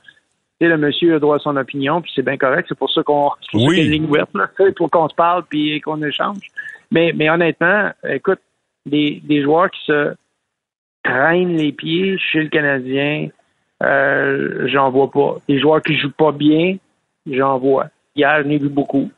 [0.59, 2.65] Tu sais, le monsieur a droit à son opinion, puis c'est bien correct.
[2.69, 3.79] C'est pour ça qu'on Oui.
[3.79, 4.47] a une ligne ouverte, là,
[4.77, 6.37] pour qu'on se parle puis qu'on échange.
[6.91, 8.39] Mais, mais honnêtement, écoute,
[8.85, 10.15] des, des joueurs qui se
[11.03, 13.29] traînent les pieds chez le Canadien,
[13.83, 15.37] euh, j'en vois pas.
[15.47, 16.77] Des joueurs qui jouent pas bien,
[17.29, 17.87] j'en vois.
[18.15, 19.09] Hier, j'en ai vu beaucoup.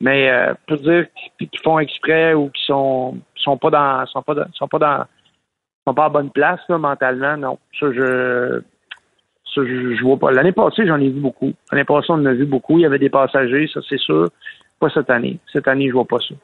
[0.00, 1.06] Mais euh, pour dire
[1.38, 5.04] qu'ils font exprès ou qu'ils sont sont pas dans sont pas dans, sont pas dans
[5.86, 7.58] sont pas à bonne place là, mentalement, non.
[7.78, 8.60] Ça je
[9.54, 10.32] ça je, je vois pas.
[10.32, 11.52] L'année passée, j'en ai vu beaucoup.
[11.70, 12.78] L'année passée, on en a vu beaucoup.
[12.78, 14.28] Il y avait des passagers, ça c'est sûr.
[14.84, 15.38] Pas cette année.
[15.50, 16.34] Cette année, je vois pas ça.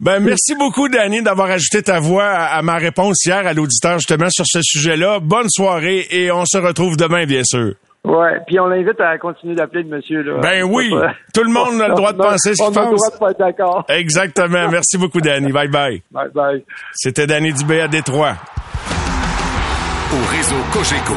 [0.00, 3.94] Ben merci beaucoup Danny d'avoir ajouté ta voix à, à ma réponse hier à l'auditeur
[3.98, 5.20] justement sur ce sujet-là.
[5.20, 7.74] Bonne soirée et on se retrouve demain bien sûr.
[8.04, 10.38] Ouais, puis on l'invite à continuer d'appeler le monsieur là.
[10.40, 12.84] Ben oui, pas- tout le monde a le droit de penser ce qu'il On a
[12.84, 13.00] le pense.
[13.00, 13.84] droit de pas être d'accord.
[13.88, 14.68] Exactement.
[14.68, 15.52] Merci beaucoup Danny.
[15.52, 16.02] Bye bye.
[16.10, 16.64] Bye bye.
[16.92, 18.34] C'était Danny Dubé à Détroit.
[20.12, 21.14] Au réseau Cogeco,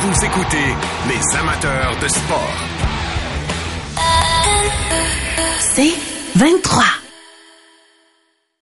[0.00, 0.66] vous écoutez
[1.08, 2.67] les amateurs de sport.
[5.78, 5.94] C'est
[6.34, 7.07] 23.